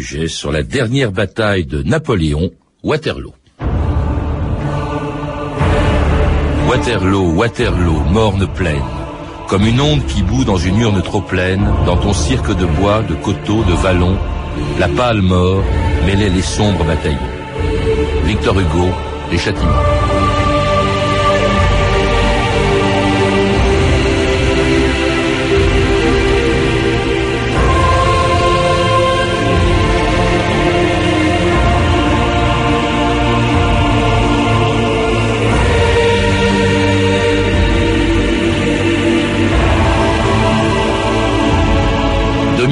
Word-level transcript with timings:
Sur 0.00 0.52
la 0.52 0.62
dernière 0.62 1.10
bataille 1.10 1.64
de 1.64 1.82
Napoléon, 1.82 2.50
Waterloo. 2.84 3.34
Waterloo, 6.68 7.34
Waterloo, 7.34 8.00
morne 8.10 8.46
pleine, 8.54 8.80
comme 9.48 9.66
une 9.66 9.80
onde 9.80 10.06
qui 10.06 10.22
bout 10.22 10.44
dans 10.44 10.56
une 10.56 10.78
urne 10.78 11.02
trop 11.02 11.20
pleine, 11.20 11.68
dans 11.84 11.96
ton 11.96 12.12
cirque 12.12 12.56
de 12.56 12.66
bois, 12.66 13.02
de 13.02 13.14
coteaux, 13.16 13.64
de 13.64 13.72
vallons, 13.72 14.16
la 14.78 14.88
pâle 14.88 15.20
mort 15.20 15.64
mêlait 16.06 16.30
les 16.30 16.42
sombres 16.42 16.84
bataillons. 16.84 17.18
Victor 18.24 18.58
Hugo, 18.58 18.88
Les 19.32 19.38
Châtiments. 19.38 19.97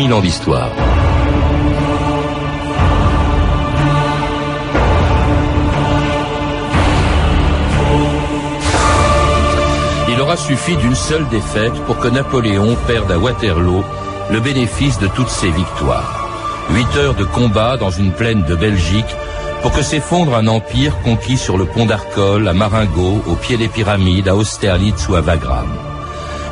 2000 0.07 0.13
ans 0.13 0.21
d'histoire. 0.21 0.71
Il 10.09 10.21
aura 10.21 10.37
suffi 10.37 10.77
d'une 10.77 10.95
seule 10.95 11.27
défaite 11.29 11.73
pour 11.87 11.99
que 11.99 12.09
Napoléon 12.09 12.77
perde 12.87 13.11
à 13.11 13.19
Waterloo 13.19 13.85
le 14.31 14.41
bénéfice 14.41 14.99
de 15.01 15.09
toutes 15.09 15.29
ses 15.29 15.51
victoires. 15.51 16.29
Huit 16.71 16.97
heures 16.97 17.15
de 17.15 17.25
combat 17.25 17.77
dans 17.77 17.91
une 17.91 18.13
plaine 18.13 18.45
de 18.45 18.55
Belgique 18.55 19.17
pour 19.63 19.73
que 19.73 19.83
s'effondre 19.83 20.37
un 20.37 20.47
empire 20.47 20.97
conquis 21.03 21.37
sur 21.37 21.59
le 21.59 21.65
pont 21.65 21.87
d'Arcole, 21.87 22.47
à 22.47 22.53
Marengo, 22.53 23.23
au 23.27 23.35
pied 23.35 23.57
des 23.57 23.69
pyramides, 23.69 24.29
à 24.29 24.37
Austerlitz 24.37 25.09
ou 25.09 25.17
à 25.17 25.21
Wagram. 25.21 25.69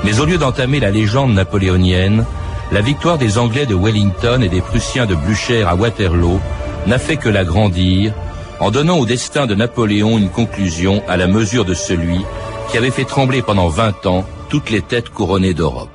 Mais 0.02 0.18
au 0.18 0.24
lieu 0.24 0.38
d'entamer 0.38 0.80
la 0.80 0.90
légende 0.90 1.32
napoléonienne, 1.32 2.24
la 2.72 2.80
victoire 2.80 3.18
des 3.18 3.38
Anglais 3.38 3.66
de 3.66 3.74
Wellington 3.74 4.40
et 4.42 4.48
des 4.48 4.60
Prussiens 4.60 5.06
de 5.06 5.14
Blücher 5.14 5.62
à 5.64 5.74
Waterloo 5.74 6.40
n'a 6.86 6.98
fait 6.98 7.16
que 7.16 7.28
l'agrandir 7.28 8.12
en 8.60 8.70
donnant 8.70 8.98
au 8.98 9.06
destin 9.06 9.46
de 9.46 9.54
Napoléon 9.54 10.18
une 10.18 10.30
conclusion 10.30 11.02
à 11.08 11.16
la 11.16 11.26
mesure 11.26 11.64
de 11.64 11.74
celui 11.74 12.24
qui 12.70 12.78
avait 12.78 12.90
fait 12.90 13.04
trembler 13.04 13.42
pendant 13.42 13.68
vingt 13.68 14.06
ans 14.06 14.24
toutes 14.48 14.70
les 14.70 14.82
têtes 14.82 15.10
couronnées 15.10 15.54
d'Europe. 15.54 15.90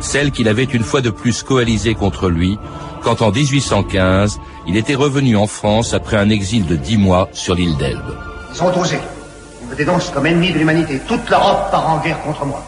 Celles 0.00 0.30
qu'il 0.30 0.48
avait 0.48 0.64
une 0.64 0.82
fois 0.82 1.00
de 1.00 1.10
plus 1.10 1.42
coalisées 1.42 1.94
contre 1.94 2.28
lui 2.28 2.58
quand 3.02 3.22
en 3.22 3.30
1815 3.30 4.40
il 4.66 4.76
était 4.76 4.94
revenu 4.94 5.36
en 5.36 5.46
France 5.46 5.94
après 5.94 6.16
un 6.16 6.30
exil 6.30 6.66
de 6.66 6.76
dix 6.76 6.96
mois 6.96 7.28
sur 7.32 7.54
l'île 7.54 7.76
d'Elbe. 7.76 8.16
Ils 8.54 8.62
ont 8.62 8.80
osé. 8.80 8.98
Ils 9.62 9.68
me 9.68 9.74
dénoncent 9.76 10.10
comme 10.10 10.26
ennemi 10.26 10.52
de 10.52 10.58
l'humanité. 10.58 11.00
Toute 11.06 11.28
l'Europe 11.28 11.70
part 11.70 11.88
en 11.88 11.98
guerre 11.98 12.20
contre 12.22 12.44
moi. 12.44 12.62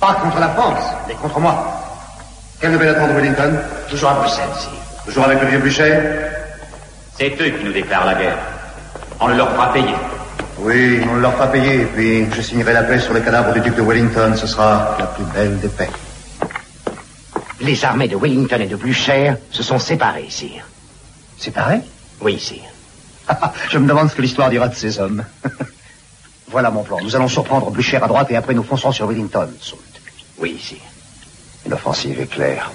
Pas 0.00 0.14
contre 0.14 0.38
la 0.38 0.48
France, 0.50 0.84
mais 1.08 1.14
contre 1.14 1.40
moi. 1.40 1.66
Quelle 2.64 2.72
nouvelle 2.72 2.94
attend 2.96 3.08
de 3.08 3.12
Wellington 3.12 3.58
Toujours 3.90 4.08
à 4.08 4.14
Bruxelles, 4.14 4.48
ici. 4.56 4.68
Toujours 5.04 5.24
avec 5.24 5.38
le 5.38 5.48
vieux 5.48 5.58
Blücher 5.58 5.98
C'est 7.14 7.38
eux 7.38 7.50
qui 7.50 7.62
nous 7.62 7.74
déclarent 7.74 8.06
la 8.06 8.14
guerre. 8.14 8.38
On 9.20 9.28
le 9.28 9.36
leur 9.36 9.50
fera 9.52 9.70
payer. 9.70 9.94
Oui, 10.60 10.98
on 11.06 11.16
ne 11.16 11.20
leur 11.20 11.34
fera 11.34 11.48
payer, 11.48 11.84
puis 11.94 12.24
je 12.34 12.40
signerai 12.40 12.72
la 12.72 12.84
paix 12.84 12.98
sur 12.98 13.12
le 13.12 13.20
cadavre 13.20 13.52
du 13.52 13.60
duc 13.60 13.74
de 13.74 13.82
Wellington. 13.82 14.32
Ce 14.34 14.46
sera 14.46 14.96
la 14.98 15.04
plus 15.08 15.24
belle 15.24 15.60
des 15.60 15.68
paix. 15.68 15.90
Les 17.60 17.84
armées 17.84 18.08
de 18.08 18.16
Wellington 18.16 18.58
et 18.58 18.66
de 18.66 18.76
Blücher 18.76 19.34
se 19.50 19.62
sont 19.62 19.78
séparées, 19.78 20.28
sire. 20.30 20.66
Séparés 21.36 21.82
Oui, 22.22 22.40
sire. 22.40 22.64
Je 23.68 23.76
me 23.76 23.86
demande 23.86 24.08
ce 24.08 24.14
que 24.14 24.22
l'histoire 24.22 24.48
dira 24.48 24.68
de 24.68 24.74
ces 24.74 24.98
hommes. 24.98 25.22
voilà 26.48 26.70
mon 26.70 26.82
plan. 26.82 26.96
Nous 27.02 27.14
allons 27.14 27.28
surprendre 27.28 27.70
Blücher 27.70 27.98
à 27.98 28.06
droite 28.06 28.30
et 28.30 28.36
après 28.36 28.54
nous 28.54 28.64
foncerons 28.64 28.92
sur 28.92 29.06
Wellington. 29.06 29.50
Soult. 29.60 29.80
Oui, 30.38 30.58
sire. 30.58 30.78
L'offensive 31.68 32.20
est 32.20 32.26
claire. 32.26 32.70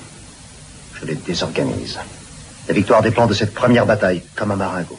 Je 0.99 1.05
les 1.05 1.15
désorganise. 1.15 1.99
La 2.67 2.73
victoire 2.73 3.01
dépend 3.01 3.27
de 3.27 3.33
cette 3.33 3.53
première 3.53 3.85
bataille, 3.85 4.23
comme 4.35 4.51
à 4.51 4.55
Marengo. 4.55 4.97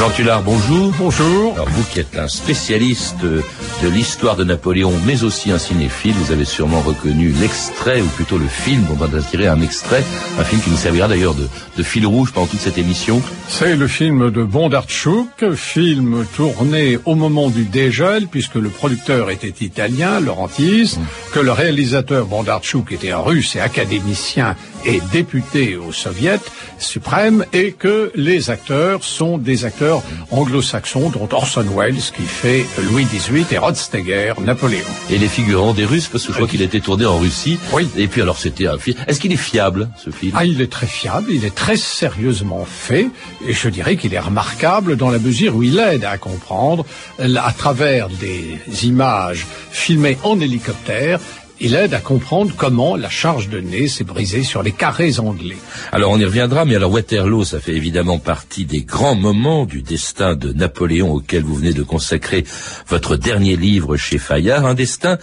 Jean 0.00 0.08
Tullard, 0.08 0.42
bonjour. 0.42 0.94
Bonjour. 0.96 1.52
Alors 1.52 1.68
vous 1.68 1.84
qui 1.84 2.00
êtes 2.00 2.16
un 2.16 2.26
spécialiste 2.26 3.20
de 3.20 3.88
l'histoire 3.92 4.34
de 4.34 4.44
Napoléon, 4.44 4.94
mais 5.04 5.24
aussi 5.24 5.52
un 5.52 5.58
cinéphile, 5.58 6.14
vous 6.14 6.32
avez 6.32 6.46
sûrement 6.46 6.80
reconnu 6.80 7.32
l'extrait, 7.38 8.00
ou 8.00 8.06
plutôt 8.06 8.38
le 8.38 8.46
film, 8.46 8.82
on 8.90 8.94
va 8.94 9.08
tirer 9.20 9.46
un 9.46 9.60
extrait, 9.60 10.02
un 10.38 10.44
film 10.44 10.62
qui 10.62 10.70
nous 10.70 10.78
servira 10.78 11.06
d'ailleurs 11.06 11.34
de, 11.34 11.46
de, 11.76 11.82
fil 11.82 12.06
rouge 12.06 12.32
pendant 12.32 12.46
toute 12.46 12.60
cette 12.60 12.78
émission. 12.78 13.20
C'est 13.48 13.76
le 13.76 13.86
film 13.88 14.30
de 14.30 14.42
Bondarchuk, 14.42 15.52
film 15.54 16.24
tourné 16.34 16.98
au 17.04 17.14
moment 17.14 17.50
du 17.50 17.64
dégel, 17.64 18.26
puisque 18.26 18.54
le 18.54 18.70
producteur 18.70 19.28
était 19.28 19.52
italien, 19.62 20.18
Laurentis, 20.20 20.96
mmh. 20.96 21.34
que 21.34 21.40
le 21.40 21.52
réalisateur 21.52 22.24
Bondarchuk 22.24 22.90
était 22.90 23.10
un 23.10 23.18
russe 23.18 23.54
et 23.54 23.60
académicien 23.60 24.56
et 24.84 25.00
député 25.12 25.76
au 25.76 25.92
soviet 25.92 26.40
suprême, 26.78 27.44
et 27.52 27.72
que 27.72 28.10
les 28.14 28.50
acteurs 28.50 29.04
sont 29.04 29.36
des 29.38 29.64
acteurs 29.64 30.02
anglo-saxons, 30.30 31.10
dont 31.10 31.28
Orson 31.30 31.66
Welles, 31.76 31.96
qui 31.96 32.22
fait 32.22 32.64
Louis 32.90 33.04
XVIII, 33.04 33.44
et 33.50 33.58
Rod 33.58 33.76
Steiger, 33.76 34.34
Napoléon. 34.40 34.86
Et 35.10 35.18
les 35.18 35.28
figurants 35.28 35.74
des 35.74 35.84
Russes, 35.84 36.08
parce 36.08 36.24
que 36.24 36.32
je 36.32 36.36
crois 36.36 36.48
qu'il 36.48 36.62
a 36.62 36.64
été 36.64 36.80
tourné 36.80 37.04
en 37.04 37.18
Russie. 37.18 37.58
Oui. 37.72 37.88
Et 37.96 38.08
puis 38.08 38.22
alors 38.22 38.38
c'était 38.38 38.66
un 38.66 38.78
film. 38.78 38.96
Est-ce 39.06 39.20
qu'il 39.20 39.32
est 39.32 39.36
fiable, 39.36 39.90
ce 40.02 40.10
film? 40.10 40.32
Ah, 40.36 40.44
il 40.44 40.60
est 40.60 40.72
très 40.72 40.86
fiable, 40.86 41.30
il 41.30 41.44
est 41.44 41.54
très 41.54 41.76
sérieusement 41.76 42.64
fait, 42.64 43.08
et 43.46 43.52
je 43.52 43.68
dirais 43.68 43.96
qu'il 43.96 44.14
est 44.14 44.20
remarquable 44.20 44.96
dans 44.96 45.10
la 45.10 45.18
mesure 45.18 45.56
où 45.56 45.62
il 45.62 45.78
aide 45.78 46.04
à 46.04 46.16
comprendre, 46.16 46.86
à 47.18 47.52
travers 47.52 48.08
des 48.08 48.86
images 48.86 49.46
filmées 49.70 50.16
en 50.22 50.40
hélicoptère, 50.40 51.20
il 51.60 51.74
aide 51.74 51.94
à 51.94 52.00
comprendre 52.00 52.54
comment 52.56 52.96
la 52.96 53.10
charge 53.10 53.48
de 53.48 53.60
nez 53.60 53.88
s'est 53.88 54.04
brisée 54.04 54.42
sur 54.42 54.62
les 54.62 54.72
carrés 54.72 55.18
anglais. 55.18 55.56
Alors 55.92 56.10
on 56.10 56.18
y 56.18 56.24
reviendra, 56.24 56.64
mais 56.64 56.76
alors 56.76 56.92
Waterloo, 56.92 57.44
ça 57.44 57.60
fait 57.60 57.74
évidemment 57.74 58.18
partie 58.18 58.64
des 58.64 58.82
grands 58.82 59.14
moments 59.14 59.66
du 59.66 59.82
destin 59.82 60.34
de 60.34 60.52
Napoléon 60.52 61.12
auquel 61.12 61.42
vous 61.42 61.54
venez 61.54 61.72
de 61.72 61.82
consacrer 61.82 62.44
votre 62.88 63.16
dernier 63.16 63.56
livre 63.56 63.96
chez 63.96 64.18
Fayard, 64.18 64.66
un 64.66 64.74
destin 64.74 65.18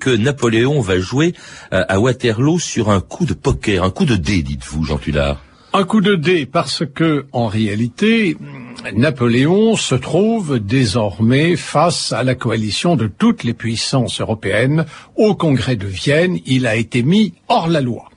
que 0.00 0.10
Napoléon 0.10 0.80
va 0.80 0.98
jouer 0.98 1.34
à 1.70 2.00
Waterloo 2.00 2.58
sur 2.58 2.90
un 2.90 3.00
coup 3.00 3.26
de 3.26 3.34
poker, 3.34 3.84
un 3.84 3.90
coup 3.90 4.04
de 4.04 4.16
dé, 4.16 4.42
dites-vous, 4.42 4.84
Jean 4.84 4.98
Tullard. 4.98 5.42
Un 5.72 5.84
coup 5.84 6.00
de 6.00 6.14
dé 6.14 6.46
parce 6.46 6.84
que, 6.86 7.26
en 7.32 7.48
réalité, 7.48 8.36
Napoléon 8.92 9.76
se 9.76 9.94
trouve 9.94 10.58
désormais 10.58 11.56
face 11.56 12.12
à 12.12 12.22
la 12.22 12.34
coalition 12.34 12.96
de 12.96 13.06
toutes 13.06 13.42
les 13.42 13.54
puissances 13.54 14.20
européennes. 14.20 14.84
Au 15.16 15.34
congrès 15.34 15.76
de 15.76 15.86
Vienne, 15.86 16.38
il 16.44 16.66
a 16.66 16.76
été 16.76 17.02
mis 17.02 17.32
hors 17.48 17.68
la 17.68 17.80
loi. 17.80 18.10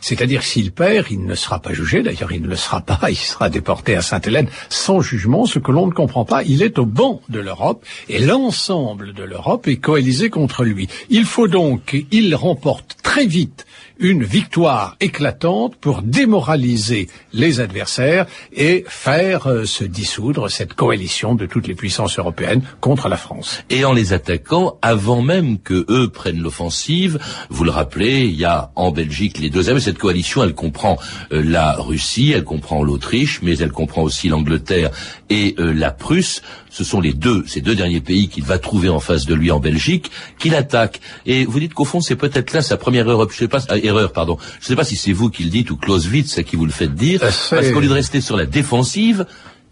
C'est-à-dire 0.00 0.42
s'il 0.42 0.72
perd, 0.72 1.06
il 1.10 1.24
ne 1.24 1.34
sera 1.34 1.60
pas 1.60 1.72
jugé, 1.72 2.02
d'ailleurs 2.02 2.32
il 2.32 2.42
ne 2.42 2.48
le 2.48 2.56
sera 2.56 2.80
pas, 2.80 3.10
il 3.10 3.16
sera 3.16 3.50
déporté 3.50 3.96
à 3.96 4.02
Sainte-Hélène 4.02 4.48
sans 4.68 5.00
jugement, 5.00 5.44
ce 5.46 5.58
que 5.58 5.72
l'on 5.72 5.86
ne 5.86 5.92
comprend 5.92 6.24
pas. 6.24 6.42
Il 6.44 6.62
est 6.62 6.78
au 6.78 6.86
banc 6.86 7.20
de 7.28 7.40
l'Europe 7.40 7.84
et 8.08 8.20
l'ensemble 8.20 9.12
de 9.12 9.24
l'Europe 9.24 9.66
est 9.66 9.76
coalisé 9.76 10.30
contre 10.30 10.64
lui. 10.64 10.88
Il 11.10 11.24
faut 11.24 11.48
donc 11.48 11.84
qu'il 11.84 12.34
remporte 12.34 12.96
très 13.02 13.26
vite 13.26 13.66
une 13.98 14.24
victoire 14.24 14.96
éclatante 15.00 15.76
pour 15.76 16.02
démoraliser 16.02 17.08
les 17.32 17.60
adversaires 17.60 18.26
et 18.52 18.84
faire 18.86 19.48
euh, 19.48 19.64
se 19.64 19.84
dissoudre 19.84 20.50
cette 20.50 20.74
coalition 20.74 21.34
de 21.34 21.46
toutes 21.46 21.66
les 21.66 21.74
puissances 21.74 22.18
européennes 22.18 22.62
contre 22.80 23.08
la 23.08 23.16
France. 23.16 23.62
Et 23.70 23.84
en 23.84 23.92
les 23.92 24.12
attaquant 24.12 24.78
avant 24.82 25.22
même 25.22 25.58
que 25.58 25.84
eux 25.88 26.08
prennent 26.08 26.40
l'offensive, 26.40 27.18
vous 27.50 27.64
le 27.64 27.70
rappelez, 27.70 28.22
il 28.22 28.36
y 28.36 28.44
a 28.44 28.70
en 28.76 28.90
Belgique 28.92 29.38
les 29.38 29.50
deux 29.50 29.68
amis. 29.70 29.80
Cette 29.80 29.98
coalition, 29.98 30.44
elle 30.44 30.54
comprend 30.54 30.98
euh, 31.32 31.42
la 31.44 31.72
Russie, 31.72 32.32
elle 32.32 32.44
comprend 32.44 32.82
l'Autriche, 32.82 33.40
mais 33.42 33.58
elle 33.58 33.72
comprend 33.72 34.02
aussi 34.02 34.28
l'Angleterre 34.28 34.90
et 35.30 35.54
euh, 35.58 35.72
la 35.72 35.90
Prusse. 35.90 36.42
Ce 36.70 36.84
sont 36.84 37.00
les 37.00 37.12
deux, 37.12 37.44
ces 37.46 37.60
deux 37.60 37.74
derniers 37.74 38.00
pays 38.00 38.28
qu'il 38.28 38.44
va 38.44 38.58
trouver 38.58 38.88
en 38.88 39.00
face 39.00 39.26
de 39.26 39.34
lui 39.34 39.50
en 39.50 39.60
Belgique, 39.60 40.10
qu'il 40.38 40.54
attaque. 40.54 41.00
Et 41.26 41.44
vous 41.44 41.60
dites 41.60 41.74
qu'au 41.74 41.84
fond, 41.84 42.00
c'est 42.00 42.16
peut-être 42.16 42.52
là 42.52 42.62
sa 42.62 42.76
première 42.76 43.08
erreur. 43.08 43.28
Je 43.30 43.36
sais 43.36 43.48
pas, 43.48 43.60
erreur, 43.82 44.12
pardon. 44.12 44.38
Je 44.60 44.64
ne 44.64 44.68
sais 44.68 44.76
pas 44.76 44.84
si 44.84 44.96
c'est 44.96 45.12
vous 45.12 45.30
qui 45.30 45.44
le 45.44 45.50
dites 45.50 45.70
ou 45.70 45.76
Clausewitz 45.76 46.42
qui 46.42 46.56
vous 46.56 46.66
le 46.66 46.72
faites 46.72 46.94
dire, 46.94 47.20
parce 47.20 47.50
qu'au 47.50 47.80
lieu 47.80 47.88
de 47.88 47.92
rester 47.92 48.20
sur 48.20 48.36
la 48.36 48.46
défensive, 48.46 49.26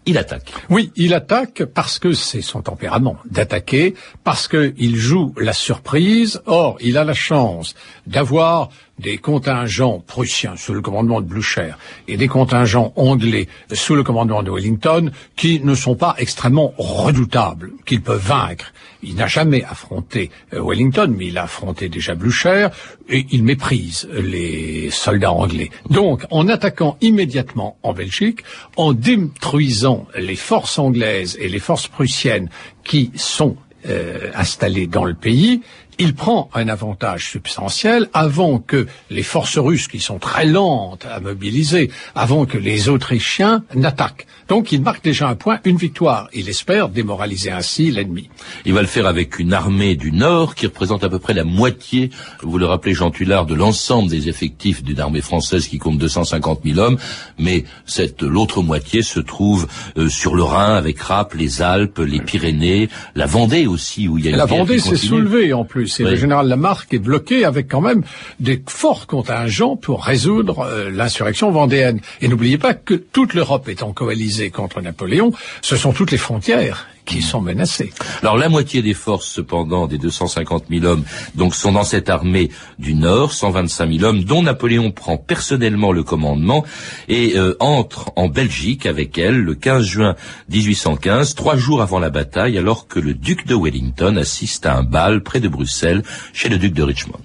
il 0.07 0.17
attaque. 0.17 0.51
Oui, 0.69 0.91
il 0.95 1.13
attaque 1.13 1.65
parce 1.65 1.99
que 1.99 2.13
c'est 2.13 2.41
son 2.41 2.61
tempérament 2.61 3.17
d'attaquer, 3.29 3.93
parce 4.23 4.47
qu'il 4.47 4.95
joue 4.95 5.33
la 5.37 5.53
surprise. 5.53 6.41
Or, 6.45 6.77
il 6.79 6.97
a 6.97 7.03
la 7.03 7.13
chance 7.13 7.75
d'avoir 8.07 8.69
des 8.99 9.17
contingents 9.17 10.03
prussiens 10.05 10.55
sous 10.55 10.73
le 10.73 10.81
commandement 10.81 11.21
de 11.21 11.27
Blücher 11.27 11.71
et 12.07 12.17
des 12.17 12.27
contingents 12.27 12.93
anglais 12.95 13.47
sous 13.71 13.95
le 13.95 14.03
commandement 14.03 14.43
de 14.43 14.51
Wellington 14.51 15.11
qui 15.35 15.59
ne 15.59 15.75
sont 15.75 15.95
pas 15.95 16.15
extrêmement 16.17 16.73
redoutables, 16.77 17.71
qu'ils 17.85 18.01
peuvent 18.01 18.25
vaincre. 18.25 18.73
Il 19.03 19.15
n'a 19.15 19.27
jamais 19.27 19.63
affronté 19.63 20.31
euh, 20.53 20.61
Wellington, 20.63 21.13
mais 21.15 21.27
il 21.27 21.37
a 21.37 21.43
affronté 21.43 21.89
déjà 21.89 22.15
Blücher 22.15 22.69
et 23.09 23.25
il 23.31 23.43
méprise 23.43 24.07
les 24.11 24.89
soldats 24.89 25.31
anglais. 25.31 25.69
Donc, 25.89 26.25
en 26.31 26.47
attaquant 26.47 26.97
immédiatement 27.01 27.77
en 27.83 27.93
Belgique, 27.93 28.41
en 28.75 28.93
détruisant 28.93 30.07
les 30.17 30.35
forces 30.35 30.79
anglaises 30.79 31.37
et 31.39 31.47
les 31.47 31.59
forces 31.59 31.87
prussiennes 31.87 32.49
qui 32.83 33.11
sont 33.15 33.55
euh, 33.87 34.31
installées 34.33 34.87
dans 34.87 35.05
le 35.05 35.13
pays, 35.13 35.61
il 35.99 36.13
prend 36.13 36.49
un 36.53 36.67
avantage 36.67 37.29
substantiel 37.29 38.09
avant 38.13 38.59
que 38.59 38.87
les 39.09 39.23
forces 39.23 39.57
russes, 39.57 39.87
qui 39.87 39.99
sont 39.99 40.19
très 40.19 40.45
lentes 40.45 41.05
à 41.05 41.19
mobiliser, 41.19 41.89
avant 42.15 42.45
que 42.45 42.57
les 42.57 42.89
Autrichiens 42.89 43.63
n'attaquent. 43.75 44.27
Donc 44.47 44.71
il 44.71 44.81
marque 44.81 45.03
déjà 45.03 45.27
un 45.27 45.35
point, 45.35 45.59
une 45.65 45.77
victoire. 45.77 46.29
Il 46.33 46.47
espère 46.49 46.89
démoraliser 46.89 47.51
ainsi 47.51 47.91
l'ennemi. 47.91 48.29
Il 48.65 48.73
va 48.73 48.81
le 48.81 48.87
faire 48.87 49.05
avec 49.05 49.39
une 49.39 49.53
armée 49.53 49.95
du 49.95 50.11
Nord 50.11 50.55
qui 50.55 50.67
représente 50.67 51.03
à 51.03 51.09
peu 51.09 51.19
près 51.19 51.33
la 51.33 51.43
moitié, 51.43 52.11
vous 52.43 52.57
le 52.57 52.65
rappelez 52.65 52.93
Jean 52.93 53.11
Tullard, 53.11 53.45
de 53.45 53.55
l'ensemble 53.55 54.09
des 54.09 54.29
effectifs 54.29 54.83
d'une 54.83 54.99
armée 54.99 55.21
française 55.21 55.67
qui 55.67 55.79
compte 55.79 55.97
250 55.97 56.61
000 56.63 56.79
hommes, 56.79 56.97
mais 57.37 57.65
cette 57.85 58.21
l'autre 58.21 58.61
moitié 58.61 59.01
se 59.01 59.19
trouve 59.19 59.67
euh, 59.97 60.09
sur 60.09 60.35
le 60.35 60.43
Rhin 60.43 60.75
avec 60.75 60.99
Rapp, 60.99 61.33
les 61.33 61.61
Alpes, 61.61 61.99
les 61.99 62.21
Pyrénées, 62.21 62.89
la 63.15 63.25
Vendée 63.25 63.67
aussi 63.67 64.07
où 64.07 64.17
il 64.17 64.25
y 64.25 64.27
a 64.27 64.31
une 64.31 64.37
La 64.37 64.45
Vendée 64.45 64.79
s'est 64.79 64.95
soulevée 64.95 65.53
en 65.53 65.65
plus 65.65 65.86
et 65.99 66.03
le 66.03 66.15
général 66.15 66.47
Lamarck 66.47 66.93
est 66.93 66.99
bloqué 66.99 67.45
avec 67.45 67.67
quand 67.67 67.81
même 67.81 68.03
des 68.39 68.61
forts 68.67 69.07
contingents 69.07 69.75
pour 69.75 70.03
résoudre 70.03 70.59
euh, 70.59 70.89
l'insurrection 70.89 71.51
vendéenne. 71.51 71.99
Et 72.21 72.27
n'oubliez 72.27 72.57
pas 72.57 72.73
que 72.73 72.93
toute 72.93 73.33
l'Europe 73.33 73.69
étant 73.69 73.93
coalisée 73.93 74.49
contre 74.49 74.81
Napoléon, 74.81 75.31
ce 75.61 75.75
sont 75.75 75.93
toutes 75.93 76.11
les 76.11 76.17
frontières 76.17 76.87
qui 77.07 77.23
sont 77.23 77.41
menacées. 77.41 77.91
Alors 78.21 78.37
la 78.37 78.49
moitié 78.49 78.83
des 78.83 78.93
forces, 78.93 79.27
cependant, 79.27 79.87
des 79.87 79.97
250 79.97 80.65
000 80.69 80.85
hommes, 80.85 81.03
donc 81.33 81.55
sont 81.55 81.71
dans 81.71 81.83
cette 81.83 82.09
armée 82.09 82.51
du 82.77 82.93
Nord, 82.93 83.31
125 83.31 83.91
000 83.91 84.03
hommes, 84.03 84.23
dont 84.23 84.43
Napoléon 84.43 84.91
prend 84.91 85.17
personnellement 85.17 85.91
le 85.91 86.03
commandement 86.03 86.63
et 87.07 87.35
euh, 87.37 87.55
entre 87.59 88.11
en 88.15 88.27
Belgique 88.27 88.85
avec 88.85 89.17
elle 89.17 89.39
le 89.39 89.55
15 89.55 89.83
juin 89.83 90.15
1815, 90.49 91.33
trois 91.33 91.55
jours 91.55 91.81
avant 91.81 91.99
la 91.99 92.09
bataille, 92.09 92.57
alors 92.57 92.87
que 92.87 92.99
le 92.99 93.13
duc 93.13 93.47
de 93.47 93.55
Wellington 93.55 94.17
assiste 94.17 94.65
à 94.65 94.75
un 94.75 94.83
bal 94.83 95.23
près 95.23 95.39
de 95.39 95.47
Bruxelles 95.47 96.03
chez 96.33 96.49
le 96.49 96.57
duc 96.57 96.73
de 96.73 96.83
Richmond. 96.83 97.19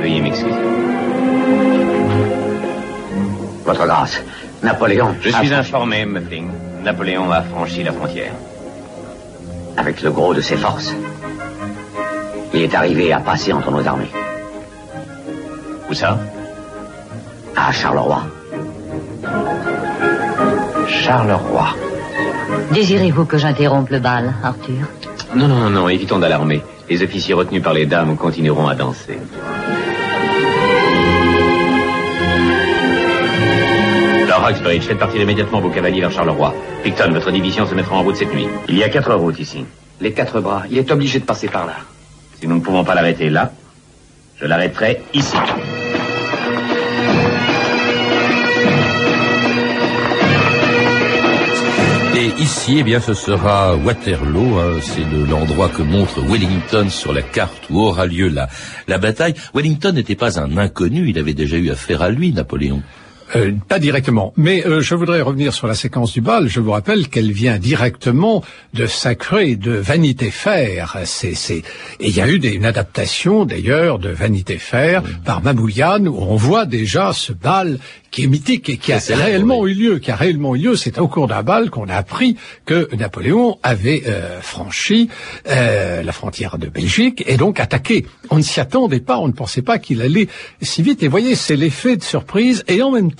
Veuillez 0.00 0.20
m'excuser. 0.20 0.54
Votre 3.64 3.86
grâce, 3.86 4.22
Napoléon. 4.62 5.14
Je 5.22 5.30
suis 5.30 5.52
informé, 5.52 6.04
Muffling. 6.04 6.50
Napoléon 6.84 7.32
a 7.32 7.40
franchi 7.40 7.82
la 7.82 7.92
frontière. 7.92 8.34
Avec 9.76 10.02
le 10.02 10.10
gros 10.10 10.34
de 10.34 10.42
ses 10.42 10.56
forces. 10.56 10.94
Il 12.52 12.60
est 12.60 12.74
arrivé 12.74 13.10
à 13.10 13.20
passer 13.20 13.54
entre 13.54 13.70
nos 13.70 13.86
armées. 13.86 14.10
Où 15.90 15.94
ça? 15.94 16.18
À 17.56 17.72
Charleroi. 17.72 18.22
Charleroi. 20.86 21.68
Désirez-vous 22.72 23.24
que 23.24 23.38
j'interrompe 23.38 23.88
le 23.88 24.00
bal, 24.00 24.34
Arthur? 24.42 24.86
Non, 25.34 25.48
non, 25.48 25.60
non, 25.60 25.70
non, 25.70 25.88
évitons 25.88 26.18
d'alarmer. 26.18 26.62
Les 26.90 27.02
officiers 27.02 27.34
retenus 27.34 27.62
par 27.62 27.72
les 27.72 27.86
dames 27.86 28.16
continueront 28.16 28.68
à 28.68 28.74
danser. 28.74 29.18
Roxbury, 34.44 34.80
faites 34.80 34.98
partir 34.98 35.20
immédiatement 35.22 35.60
vos 35.60 35.70
cavaliers 35.70 36.00
vers 36.00 36.10
Charleroi. 36.12 36.54
Picton, 36.82 37.10
votre 37.12 37.30
division 37.30 37.66
se 37.66 37.74
mettra 37.74 37.96
en 37.96 38.02
route 38.02 38.16
cette 38.16 38.32
nuit. 38.34 38.46
Il 38.68 38.76
y 38.76 38.82
a 38.82 38.88
quatre 38.88 39.14
routes 39.14 39.38
ici. 39.38 39.64
Les 40.00 40.12
quatre 40.12 40.40
bras, 40.40 40.64
il 40.70 40.76
est 40.78 40.90
obligé 40.90 41.18
de 41.20 41.24
passer 41.24 41.48
par 41.48 41.64
là. 41.66 41.76
Si 42.38 42.46
nous 42.46 42.56
ne 42.56 42.60
pouvons 42.60 42.84
pas 42.84 42.94
l'arrêter 42.94 43.30
là, 43.30 43.52
je 44.40 44.44
l'arrêterai 44.46 45.00
ici. 45.14 45.36
Et 52.16 52.26
ici, 52.40 52.76
eh 52.78 52.82
bien, 52.84 53.00
ce 53.00 53.12
sera 53.12 53.74
Waterloo. 53.76 54.58
hein, 54.58 54.78
c'est 54.80 55.04
le- 55.10 55.24
l'endroit 55.24 55.68
que 55.68 55.82
montre 55.82 56.20
Wellington 56.22 56.88
sur 56.88 57.12
la 57.12 57.22
carte 57.22 57.64
où 57.70 57.80
aura 57.80 58.06
lieu 58.06 58.28
la, 58.28 58.48
la 58.86 58.98
bataille. 58.98 59.34
Wellington 59.52 59.92
n'était 59.92 60.14
pas 60.14 60.38
un 60.38 60.56
inconnu. 60.56 61.08
Il 61.10 61.18
avait 61.18 61.34
déjà 61.34 61.56
eu 61.56 61.70
affaire 61.70 62.02
à 62.02 62.10
lui, 62.10 62.32
Napoléon. 62.32 62.82
Euh, 63.36 63.52
pas 63.68 63.78
directement, 63.78 64.32
mais 64.36 64.66
euh, 64.66 64.80
je 64.80 64.94
voudrais 64.94 65.20
revenir 65.22 65.52
sur 65.54 65.66
la 65.66 65.74
séquence 65.74 66.12
du 66.12 66.20
bal. 66.20 66.46
Je 66.48 66.60
vous 66.60 66.70
rappelle 66.72 67.08
qu'elle 67.08 67.32
vient 67.32 67.58
directement 67.58 68.44
de 68.74 68.86
Sacré, 68.86 69.56
de 69.56 69.72
Vanité 69.72 70.30
Fair. 70.30 70.98
C'est, 71.04 71.34
c'est... 71.34 71.62
Et 72.00 72.08
il 72.08 72.14
y 72.16 72.20
a 72.20 72.28
eu 72.28 72.38
des- 72.38 72.50
une 72.52 72.66
adaptation 72.66 73.44
d'ailleurs 73.44 73.98
de 73.98 74.10
Vanité 74.10 74.58
Fair 74.58 75.02
par 75.24 75.42
Mabouliane 75.42 76.06
où 76.06 76.16
on 76.20 76.36
voit 76.36 76.66
déjà 76.66 77.12
ce 77.12 77.32
bal 77.32 77.78
qui 78.10 78.24
est 78.24 78.26
mythique 78.28 78.68
et 78.68 78.76
qui 78.76 78.92
a 78.92 79.00
C'est 79.00 79.14
réellement 79.16 79.66
eu 79.66 79.74
lieu, 79.74 79.98
qui 79.98 80.12
a 80.12 80.16
réellement 80.16 80.54
eu 80.54 80.58
lieu. 80.58 80.76
C'est 80.76 80.98
au 81.00 81.08
cours 81.08 81.26
d'un 81.26 81.42
bal 81.42 81.70
qu'on 81.70 81.88
a 81.88 81.94
appris 81.96 82.36
que 82.64 82.88
Napoléon 82.96 83.58
avait 83.64 84.04
euh, 84.06 84.40
franchi 84.40 85.08
euh, 85.48 86.02
la 86.02 86.12
frontière 86.12 86.56
de 86.58 86.68
Belgique 86.68 87.24
et 87.26 87.36
donc 87.36 87.58
attaqué. 87.58 88.06
On 88.30 88.36
ne 88.36 88.42
s'y 88.42 88.60
attendait 88.60 89.00
pas, 89.00 89.18
on 89.18 89.26
ne 89.26 89.32
pensait 89.32 89.62
pas 89.62 89.78
qu'il 89.78 90.00
allait 90.00 90.28
si 90.62 90.82
vite. 90.82 91.02
Et 91.02 91.08
voyez, 91.08 91.34
c'est 91.34 91.56
l'effet 91.56 91.96
de 91.96 92.04
surprise 92.04 92.62
et 92.68 92.82
en 92.82 92.92
même 92.92 93.10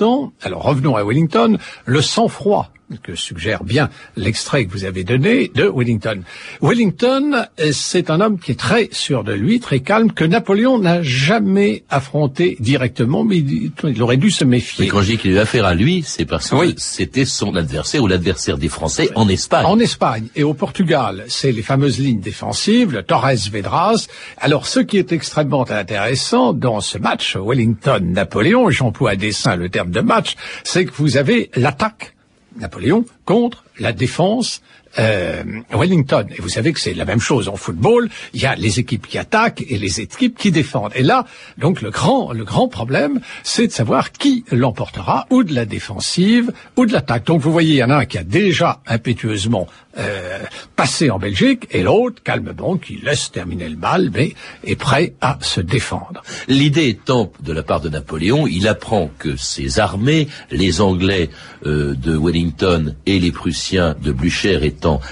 alors 0.43 0.63
revenons 0.63 0.97
à 0.97 1.05
Wellington, 1.05 1.59
le 1.85 2.01
sang-froid 2.01 2.71
que 3.03 3.15
suggère 3.15 3.65
bien 3.65 3.91
l'extrait 4.17 4.67
que 4.67 4.73
vous 4.73 4.85
avez 4.85 5.05
donné 5.05 5.51
de 5.55 5.71
Wellington. 5.75 6.23
Wellington, 6.61 7.47
euh, 7.61 7.71
c'est 7.73 8.11
un 8.11 8.21
homme 8.21 8.39
qui 8.39 8.53
est 8.53 8.59
très 8.59 8.89
sûr 8.93 9.25
de 9.25 9.33
lui, 9.33 9.61
très 9.61 9.81
calme, 9.81 10.13
que 10.13 10.25
Napoléon 10.25 10.79
n'a 10.79 11.03
jamais 11.03 11.85
affronté 11.91 12.57
directement, 12.61 13.25
mais 13.25 13.39
il, 13.39 13.73
il 13.83 14.03
aurait 14.03 14.17
dû 14.17 14.31
se 14.31 14.45
méfier. 14.45 14.85
Mais 14.85 14.91
quand 14.91 15.03
je 15.03 15.13
dis 15.13 15.19
qu'il 15.19 15.33
a 15.33 15.35
eu 15.35 15.39
affaire 15.39 15.65
à 15.65 15.75
lui, 15.75 16.03
c'est 16.07 16.25
parce 16.25 16.51
que 16.51 16.75
c'était 16.77 17.25
son 17.25 17.57
adversaire 17.57 18.03
ou 18.03 18.07
l'adversaire 18.07 18.59
des 18.59 18.69
Français 18.69 19.11
en 19.15 19.29
Espagne. 19.29 19.65
En 19.67 19.79
Espagne 19.79 20.27
et 20.37 20.43
au 20.43 20.55
Portugal, 20.55 21.25
c'est 21.29 21.53
les 21.53 21.63
fameuses 21.63 21.99
lignes 21.99 22.21
défensives, 22.21 22.93
le 22.93 23.03
Torres 23.03 23.49
Vedras. 23.51 24.07
Alors, 24.39 24.67
ce 24.67 24.81
qui 24.81 24.99
est 24.99 25.13
extrêmement 25.13 25.69
intéressant 25.71 26.53
dans 26.53 26.81
ce 26.81 26.99
match 26.99 27.37
Wellington-Napoléon, 27.37 28.71
j'emploie 28.71 29.11
à 29.11 29.17
dessein 29.17 29.57
le 29.57 29.69
terme 29.69 29.91
de 29.91 30.01
match, 30.01 30.35
c'est 30.63 30.85
que 30.85 30.93
vous 30.95 31.17
avez 31.17 31.51
l'attaque 31.57 32.15
Napoléon 32.57 33.05
contre 33.25 33.65
la 33.79 33.93
défense 33.93 34.63
euh, 34.99 35.43
Wellington. 35.73 36.27
Et 36.37 36.41
vous 36.41 36.49
savez 36.49 36.73
que 36.73 36.81
c'est 36.81 36.95
la 36.95 37.05
même 37.05 37.21
chose 37.21 37.49
en 37.49 37.57
football. 37.57 38.09
Il 38.33 38.41
y 38.41 38.47
a 38.47 38.55
les 38.55 38.81
équipes 38.81 39.07
qui 39.07 39.19
attaquent 39.19 39.65
et 39.69 39.79
les 39.79 40.01
équipes 40.01 40.37
qui 40.37 40.51
défendent. 40.51 40.93
Et 40.95 41.03
là, 41.03 41.25
donc 41.59 41.83
le 41.83 41.91
grand, 41.91 42.33
le 42.33 42.45
grand 42.45 42.69
problème, 42.69 43.21
c'est 43.43 43.67
de 43.67 43.73
savoir 43.73 44.13
qui 44.13 44.45
l'emportera, 44.51 45.27
ou 45.31 45.45
de 45.45 45.55
la 45.55 45.65
défensive, 45.65 46.53
ou 46.77 46.87
de 46.87 46.93
l'attaque. 46.93 47.27
Donc 47.27 47.41
vous 47.41 47.53
voyez, 47.53 47.75
il 47.75 47.79
y 47.79 47.85
en 47.85 47.91
a 47.91 47.97
un 47.97 48.05
qui 48.05 48.19
a 48.19 48.25
déjà 48.25 48.81
impétueusement 48.87 49.67
euh, 49.97 50.41
passé 50.75 51.11
en 51.11 51.19
Belgique, 51.19 51.69
et 51.71 51.83
l'autre, 51.83 52.23
calmement, 52.23 52.77
qui 52.77 52.97
laisse 52.97 53.31
terminer 53.31 53.69
le 53.69 53.77
bal, 53.77 54.11
mais 54.13 54.35
est 54.65 54.77
prêt 54.77 55.15
à 55.21 55.39
se 55.41 55.61
défendre. 55.61 56.23
L'idée 56.49 56.89
étant 56.89 57.31
de 57.41 57.53
la 57.53 57.63
part 57.63 57.81
de 57.81 57.89
Napoléon, 57.89 58.47
il 58.49 58.67
apprend 58.67 59.11
que 59.19 59.37
ses 59.37 59.79
armées, 59.79 60.27
les 60.51 60.81
Anglais 60.81 61.31
euh, 61.67 61.95
de 61.95 62.17
Wellington 62.17 62.97
et 63.07 63.21
les 63.21 63.31
Prussiens 63.31 63.95
de 64.03 64.11
Blücher 64.11 64.59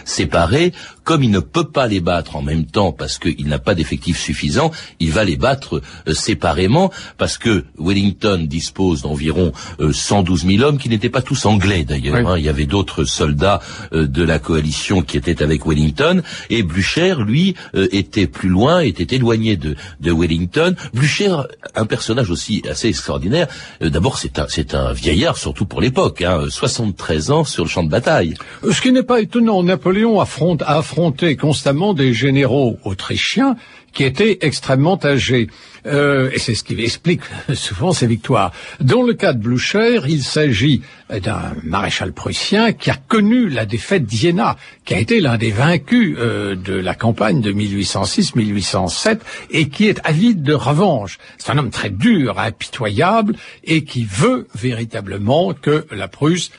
séparés, 0.04 0.72
comme 1.04 1.22
il 1.22 1.30
ne 1.30 1.40
peut 1.40 1.68
pas 1.68 1.86
les 1.86 2.00
battre 2.00 2.36
en 2.36 2.42
même 2.42 2.64
temps 2.66 2.92
parce 2.92 3.18
qu'il 3.18 3.46
n'a 3.48 3.58
pas 3.58 3.74
d'effectifs 3.74 4.18
suffisants, 4.20 4.70
il 5.00 5.10
va 5.12 5.24
les 5.24 5.36
battre 5.36 5.80
euh, 6.08 6.14
séparément 6.14 6.90
parce 7.18 7.38
que 7.38 7.64
Wellington 7.78 8.46
dispose 8.48 9.02
d'environ 9.02 9.52
euh, 9.80 9.92
112 9.92 10.46
000 10.46 10.62
hommes 10.62 10.78
qui 10.78 10.88
n'étaient 10.88 11.08
pas 11.10 11.22
tous 11.22 11.46
anglais 11.46 11.84
d'ailleurs. 11.84 12.14
Oui. 12.16 12.24
hein. 12.26 12.38
Il 12.38 12.44
y 12.44 12.48
avait 12.48 12.66
d'autres 12.66 13.04
soldats 13.04 13.60
euh, 13.92 14.06
de 14.06 14.22
la 14.22 14.38
coalition 14.38 15.02
qui 15.02 15.16
étaient 15.16 15.42
avec 15.42 15.66
Wellington 15.66 16.22
et 16.50 16.62
Blücher, 16.62 17.14
lui, 17.26 17.54
euh, 17.74 17.88
était 17.92 18.26
plus 18.26 18.48
loin, 18.48 18.80
était 18.80 19.16
éloigné 19.16 19.56
de, 19.56 19.76
de 20.00 20.12
Wellington. 20.12 20.74
Blücher, 20.94 21.36
un 21.74 21.86
personnage 21.86 22.30
aussi 22.30 22.62
assez 22.70 22.88
extraordinaire. 22.88 23.48
Euh, 23.82 23.90
D'abord, 23.90 24.18
c'est 24.18 24.38
un, 24.38 24.46
c'est 24.48 24.74
un 24.74 24.92
vieillard, 24.92 25.36
surtout 25.36 25.66
pour 25.66 25.80
l'époque, 25.80 26.22
hein, 26.22 26.46
73 26.48 27.30
ans 27.30 27.44
sur 27.44 27.64
le 27.64 27.68
champ 27.68 27.82
de 27.82 27.90
bataille. 27.90 28.34
Ce 28.70 28.80
qui 28.80 28.90
n'est 28.92 29.02
pas 29.02 29.20
étonnant, 29.20 29.62
Napoléon 29.62 30.20
affronte, 30.20 30.62
affronté 30.92 31.36
constamment 31.36 31.94
des 31.94 32.12
généraux 32.12 32.78
autrichiens 32.84 33.56
qui 33.94 34.04
était 34.04 34.38
extrêmement 34.42 34.98
âgé. 35.04 35.48
Euh, 35.86 36.30
et 36.32 36.38
c'est 36.38 36.54
ce 36.54 36.64
qui 36.64 36.80
explique 36.80 37.22
souvent 37.54 37.92
ses 37.92 38.06
victoires. 38.06 38.52
Dans 38.80 39.02
le 39.02 39.14
cas 39.14 39.32
de 39.32 39.38
Blucher, 39.38 40.00
il 40.06 40.22
s'agit 40.22 40.82
d'un 41.10 41.54
maréchal 41.62 42.12
prussien 42.12 42.72
qui 42.72 42.90
a 42.90 42.96
connu 43.08 43.48
la 43.48 43.66
défaite 43.66 44.04
d'Iéna, 44.04 44.56
qui 44.84 44.94
a 44.94 44.98
été 44.98 45.20
l'un 45.20 45.36
des 45.38 45.50
vaincus 45.50 46.16
euh, 46.18 46.54
de 46.54 46.74
la 46.74 46.94
campagne 46.94 47.40
de 47.40 47.52
1806-1807 47.52 49.18
et 49.50 49.68
qui 49.68 49.88
est 49.88 50.00
avide 50.04 50.42
de 50.42 50.54
revanche. 50.54 51.18
C'est 51.38 51.50
un 51.50 51.58
homme 51.58 51.70
très 51.70 51.90
dur, 51.90 52.38
impitoyable 52.38 53.34
et 53.64 53.84
qui 53.84 54.04
veut 54.04 54.46
véritablement 54.54 55.52
que 55.54 55.86
la 55.90 56.08
Prusse 56.08 56.50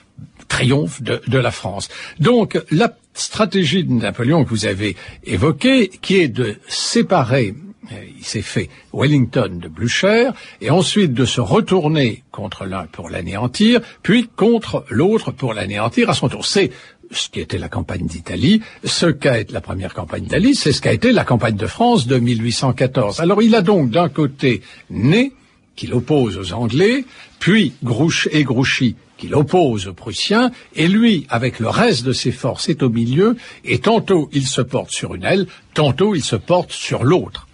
triomphe 0.54 1.02
de, 1.02 1.38
la 1.38 1.50
France. 1.50 1.90
Donc 2.20 2.62
la 2.70 2.96
stratégie 3.16 3.84
de 3.84 3.92
Napoléon 3.92 4.44
que 4.44 4.50
vous 4.50 4.68
avez 4.68 4.96
évoquée, 5.24 5.90
qui 6.02 6.18
est 6.20 6.28
de 6.28 6.58
séparer 6.68 7.56
euh, 7.92 7.96
il 8.18 8.24
s'est 8.24 8.44
fait 8.44 8.70
Wellington 8.94 9.60
de 9.62 9.68
Blücher, 9.68 10.30
et 10.62 10.70
ensuite 10.70 11.14
de 11.14 11.26
se 11.26 11.42
retourner 11.42 12.24
contre 12.32 12.66
l'un 12.66 12.86
pour 12.86 13.10
l'anéantir, 13.10 13.82
puis 14.04 14.30
contre 14.36 14.86
l'autre 14.90 15.32
pour 15.32 15.54
l'anéantir 15.54 16.10
à 16.10 16.14
son 16.14 16.30
tour. 16.30 16.46
C'est 16.46 16.72
ce 17.12 17.30
qui 17.30 17.42
était 17.42 17.58
la 17.58 17.68
campagne 17.68 18.06
d'Italie, 18.06 18.62
ce 18.86 19.08
qu'a 19.08 19.40
été 19.40 19.52
la 19.52 19.60
première 19.60 19.94
campagne 19.94 20.24
d'Italie, 20.24 20.56
c'est 20.56 20.72
ce 20.72 20.82
qu'a 20.82 20.94
été 20.94 21.12
la 21.12 21.26
campagne 21.26 21.58
de 21.58 21.68
France 21.68 22.08
de 22.08 22.18
1814. 22.18 23.20
Alors 23.20 23.42
il 23.42 23.54
a 23.54 23.62
donc 23.62 23.90
d'un 23.90 24.08
côté 24.08 24.62
Né, 24.90 25.34
qu'il 25.75 25.94
oppose 25.94 26.38
aux 26.38 26.53
Anglais, 26.53 27.06
puis 27.39 27.74
Grouch 27.84 28.27
et 28.32 28.44
Grouchy 28.44 28.96
qu'il 29.18 29.36
oppose 29.36 29.88
aux 29.88 29.94
Prussiens, 29.94 30.51
et 30.75 30.88
lui, 30.88 31.25
avec 31.30 31.60
le 31.60 31.70
reste 31.70 32.03
de 32.03 32.13
ses 32.13 32.32
forces, 32.32 32.68
est 32.68 32.84
au 32.84 32.89
milieu, 32.89 33.38
et 33.63 33.80
tantôt 33.80 34.30
il 34.34 34.46
se 34.46 34.62
porte 34.62 34.92
sur 34.92 35.15
une 35.15 35.24
aile, 35.24 35.48
tantôt 35.74 36.13
il 36.15 36.24
se 36.24 36.36
porte 36.36 36.72
sur 36.72 37.03
l'autre. 37.03 37.48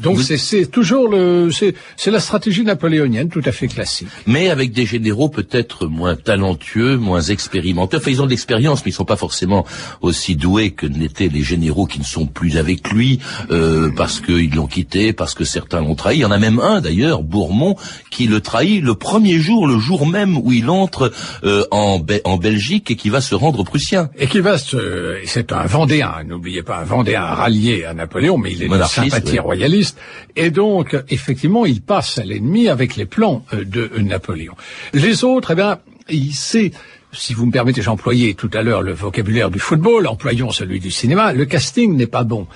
Donc 0.00 0.20
c'est 0.20 0.66
toujours 0.70 1.08
le 1.08 1.50
c'est 1.50 2.10
la 2.10 2.20
stratégie 2.20 2.64
napoléonienne 2.64 3.28
tout 3.28 3.42
à 3.44 3.52
fait 3.52 3.68
classique. 3.68 4.08
Mais 4.26 4.50
avec 4.50 4.72
des 4.72 4.86
généraux 4.86 5.28
peut-être 5.28 5.86
moins 5.86 6.16
talentueux, 6.16 6.96
moins 6.96 7.22
expérimentés. 7.22 7.96
Enfin, 7.96 8.10
ils 8.10 8.22
ont 8.22 8.26
de 8.26 8.30
l'expérience, 8.30 8.84
mais 8.84 8.90
ils 8.90 8.94
sont 8.94 9.04
pas 9.04 9.16
forcément 9.16 9.64
aussi 10.02 10.36
doués 10.36 10.70
que 10.70 10.86
n'étaient 10.86 11.28
les 11.28 11.42
généraux 11.42 11.86
qui 11.86 11.98
ne 11.98 12.04
sont 12.04 12.26
plus 12.26 12.58
avec 12.58 12.90
lui 12.90 13.20
euh, 13.50 13.90
parce 13.96 14.20
qu'ils 14.20 14.54
l'ont 14.54 14.66
quitté, 14.66 15.12
parce 15.12 15.34
que 15.34 15.44
certains 15.44 15.80
l'ont 15.80 15.94
trahi. 15.94 16.18
Il 16.18 16.20
y 16.20 16.24
en 16.24 16.30
a 16.30 16.38
même 16.38 16.60
un 16.60 16.80
d'ailleurs, 16.80 17.22
Bourmont, 17.22 17.76
qui 18.10 18.26
le 18.26 18.40
trahit 18.40 18.82
le 18.82 18.94
premier 18.94 19.38
jour, 19.38 19.66
le 19.66 19.78
jour 19.78 20.06
même 20.06 20.36
où 20.36 20.52
il 20.52 20.68
entre 20.68 21.12
euh, 21.44 21.64
en, 21.70 22.04
en 22.24 22.36
Belgique 22.36 22.90
et 22.90 22.96
qui 22.96 23.08
va 23.10 23.20
se 23.20 23.34
rendre 23.34 23.64
prussien. 23.64 24.10
Et 24.18 24.26
qui 24.26 24.40
va 24.40 24.58
se 24.58 25.16
c'est 25.24 25.52
un 25.52 25.66
Vendéen. 25.66 26.12
N'oubliez 26.26 26.62
pas 26.62 26.78
un 26.78 26.84
Vendéen 26.84 27.22
rallié 27.22 27.84
à 27.84 27.94
Napoléon, 27.94 28.38
mais 28.38 28.52
il 28.52 28.62
est 28.62 28.68
de 28.68 28.82
sympathie 28.84 29.38
royaliste. 29.38 29.85
Et 30.34 30.50
donc, 30.50 30.96
effectivement, 31.08 31.66
il 31.66 31.82
passe 31.82 32.18
à 32.18 32.24
l'ennemi 32.24 32.68
avec 32.68 32.96
les 32.96 33.06
plans 33.06 33.44
euh, 33.52 33.64
de 33.64 33.90
Napoléon. 33.98 34.54
Les 34.92 35.24
autres, 35.24 35.52
eh 35.52 35.54
bien, 35.54 35.78
il 36.08 36.34
sait 36.34 36.72
si 37.12 37.34
vous 37.34 37.46
me 37.46 37.52
permettez, 37.52 37.82
j'employais 37.82 38.34
tout 38.34 38.50
à 38.52 38.62
l'heure 38.62 38.82
le 38.82 38.92
vocabulaire 38.92 39.50
du 39.50 39.58
football, 39.58 40.06
employons 40.06 40.50
celui 40.50 40.80
du 40.80 40.90
cinéma, 40.90 41.32
le 41.32 41.46
casting 41.46 41.96
n'est 41.96 42.06
pas 42.06 42.24
bon. 42.24 42.46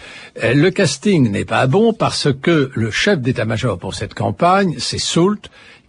Euh, 0.42 0.54
le 0.54 0.70
casting 0.70 1.30
n'est 1.30 1.44
pas 1.44 1.66
bon 1.66 1.92
parce 1.92 2.28
que 2.40 2.70
le 2.74 2.90
chef 2.90 3.20
d'état-major 3.20 3.78
pour 3.78 3.94
cette 3.94 4.14
campagne, 4.14 4.74
c'est 4.78 4.98
Soult, 4.98 5.40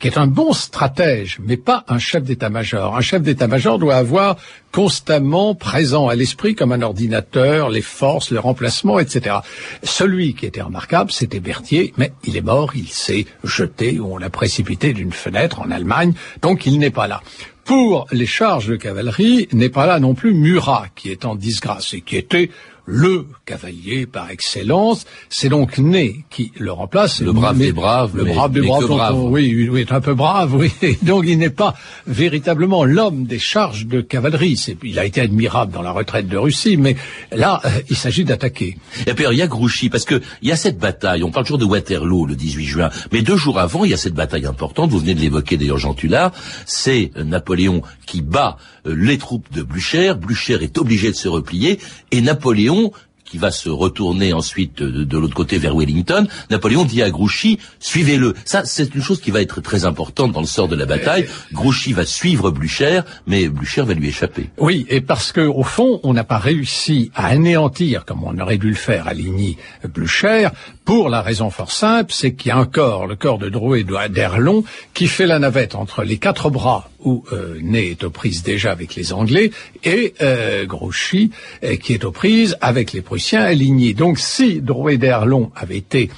qui 0.01 0.07
est 0.07 0.17
un 0.17 0.27
bon 0.27 0.51
stratège, 0.51 1.37
mais 1.45 1.57
pas 1.57 1.85
un 1.87 1.99
chef 1.99 2.23
d'état-major. 2.23 2.97
Un 2.97 3.01
chef 3.01 3.21
d'état-major 3.21 3.77
doit 3.77 3.95
avoir 3.95 4.35
constamment 4.71 5.53
présent 5.53 6.07
à 6.07 6.15
l'esprit 6.15 6.55
comme 6.55 6.71
un 6.71 6.81
ordinateur 6.81 7.69
les 7.69 7.81
forces, 7.81 8.31
le 8.31 8.39
remplacement, 8.39 8.99
etc. 8.99 9.37
Celui 9.83 10.33
qui 10.33 10.47
était 10.47 10.61
remarquable, 10.61 11.11
c'était 11.11 11.39
Berthier, 11.39 11.93
mais 11.97 12.13
il 12.23 12.35
est 12.35 12.41
mort, 12.41 12.71
il 12.75 12.87
s'est 12.87 13.27
jeté 13.43 13.99
ou 13.99 14.15
on 14.15 14.17
l'a 14.17 14.31
précipité 14.31 14.91
d'une 14.93 15.11
fenêtre 15.11 15.61
en 15.61 15.69
Allemagne, 15.69 16.13
donc 16.41 16.65
il 16.65 16.79
n'est 16.79 16.89
pas 16.89 17.07
là. 17.07 17.21
Pour 17.63 18.07
les 18.11 18.25
charges 18.25 18.67
de 18.67 18.75
cavalerie, 18.75 19.47
n'est 19.53 19.69
pas 19.69 19.85
là 19.85 19.99
non 19.99 20.15
plus 20.15 20.33
Murat, 20.33 20.87
qui 20.95 21.11
est 21.11 21.25
en 21.25 21.35
disgrâce 21.35 21.93
et 21.93 22.01
qui 22.01 22.17
était 22.17 22.49
le 22.85 23.27
cavalier 23.45 24.05
par 24.05 24.29
excellence. 24.29 25.05
C'est 25.29 25.49
donc 25.49 25.77
Né 25.77 26.25
qui 26.29 26.51
le 26.57 26.71
remplace. 26.71 27.21
Le 27.21 27.31
brave 27.31 27.57
des 27.57 27.71
braves. 27.71 28.15
Le 28.15 28.25
brave 28.25 28.51
des 28.51 28.61
braves. 28.61 29.15
oui, 29.15 29.69
oui, 29.69 29.81
est 29.81 29.91
un 29.91 30.01
peu 30.01 30.13
brave, 30.13 30.55
oui. 30.55 30.71
Donc 31.01 31.25
il 31.27 31.37
n'est 31.37 31.49
pas 31.49 31.75
véritablement 32.07 32.83
l'homme 32.83 33.25
des 33.25 33.39
charges 33.39 33.85
de 33.85 34.01
cavalerie. 34.01 34.59
Il 34.83 34.99
a 34.99 35.05
été 35.05 35.21
admirable 35.21 35.71
dans 35.71 35.81
la 35.81 35.91
retraite 35.91 36.27
de 36.27 36.37
Russie, 36.37 36.77
mais 36.77 36.95
là, 37.31 37.61
euh, 37.65 37.69
il 37.89 37.95
s'agit 37.95 38.23
d'attaquer. 38.23 38.77
Et 39.07 39.13
puis 39.13 39.25
il 39.31 39.37
y 39.37 39.41
a 39.41 39.47
Grouchy, 39.47 39.89
parce 39.89 40.05
que 40.05 40.21
il 40.41 40.49
y 40.49 40.51
a 40.51 40.55
cette 40.55 40.77
bataille. 40.77 41.23
On 41.23 41.31
parle 41.31 41.45
toujours 41.45 41.59
de 41.59 41.65
Waterloo 41.65 42.25
le 42.25 42.35
18 42.35 42.65
juin, 42.65 42.89
mais 43.11 43.21
deux 43.21 43.37
jours 43.37 43.59
avant, 43.59 43.83
il 43.85 43.91
y 43.91 43.93
a 43.93 43.97
cette 43.97 44.13
bataille 44.13 44.45
importante. 44.45 44.89
Vous 44.89 44.99
venez 44.99 45.13
de 45.13 45.19
l'évoquer 45.19 45.57
d'ailleurs, 45.57 45.77
Jean 45.77 45.93
Tullard. 45.93 46.31
C'est 46.65 47.11
Napoléon 47.15 47.81
qui 48.05 48.21
bat 48.21 48.57
euh, 48.80 48.80
les 48.85 49.17
troupes 49.17 49.51
de 49.53 49.61
Blücher. 49.61 50.13
Blücher 50.13 50.57
est 50.61 50.77
obligé 50.77 51.11
de 51.11 51.15
se 51.15 51.27
replier 51.27 51.79
et 52.11 52.21
Napoléon 52.21 52.91
qui 53.31 53.37
va 53.37 53.49
se 53.49 53.69
retourner 53.69 54.33
ensuite 54.33 54.83
de, 54.83 55.17
l'autre 55.17 55.33
côté 55.33 55.57
vers 55.57 55.73
Wellington, 55.73 56.27
Napoléon 56.49 56.83
dit 56.83 57.01
à 57.01 57.09
Grouchy, 57.09 57.59
suivez-le. 57.79 58.33
Ça, 58.43 58.65
c'est 58.65 58.93
une 58.93 59.01
chose 59.01 59.21
qui 59.21 59.31
va 59.31 59.41
être 59.41 59.61
très 59.61 59.85
importante 59.85 60.33
dans 60.33 60.41
le 60.41 60.47
sort 60.47 60.67
de 60.67 60.75
la 60.75 60.85
bataille. 60.85 61.27
Grouchy 61.53 61.93
va 61.93 62.05
suivre 62.05 62.51
Blücher, 62.51 62.99
mais 63.27 63.47
Blücher 63.47 63.83
va 63.83 63.93
lui 63.93 64.09
échapper. 64.09 64.49
Oui, 64.57 64.85
et 64.89 64.99
parce 64.99 65.31
que 65.31 65.39
au 65.39 65.63
fond, 65.63 66.01
on 66.03 66.13
n'a 66.13 66.25
pas 66.25 66.39
réussi 66.39 67.09
à 67.15 67.27
anéantir, 67.27 68.03
comme 68.03 68.21
on 68.25 68.37
aurait 68.37 68.57
dû 68.57 68.67
le 68.67 68.75
faire 68.75 69.07
à 69.07 69.13
Ligny, 69.13 69.55
Blücher, 69.87 70.49
pour 70.85 71.09
la 71.09 71.21
raison 71.21 71.49
fort 71.49 71.71
simple, 71.71 72.11
c'est 72.11 72.33
qu'il 72.33 72.49
y 72.49 72.51
a 72.51 72.57
encore 72.57 73.05
le 73.05 73.15
corps 73.15 73.37
de 73.37 73.49
Drouet 73.49 73.83
d'Erlon 74.09 74.63
qui 74.93 75.07
fait 75.07 75.27
la 75.27 75.39
navette 75.39 75.75
entre 75.75 76.03
les 76.03 76.17
quatre 76.17 76.49
bras 76.49 76.89
où 76.99 77.23
euh, 77.31 77.57
Ney 77.61 77.91
est 77.91 78.03
aux 78.03 78.09
prises 78.09 78.43
déjà 78.43 78.71
avec 78.71 78.95
les 78.95 79.13
Anglais 79.13 79.51
et 79.83 80.13
euh, 80.21 80.65
Grouchy 80.65 81.31
euh, 81.63 81.75
qui 81.75 81.93
est 81.93 82.03
aux 82.03 82.11
prises 82.11 82.57
avec 82.61 82.93
les 82.93 83.01
Prussiens 83.01 83.43
à 83.43 83.53
Ligny. 83.53 83.93
Donc 83.93 84.19
si 84.19 84.59
Drouet 84.61 84.97
d'Erlon 84.97 85.51
avait 85.55 85.77
été 85.77 86.09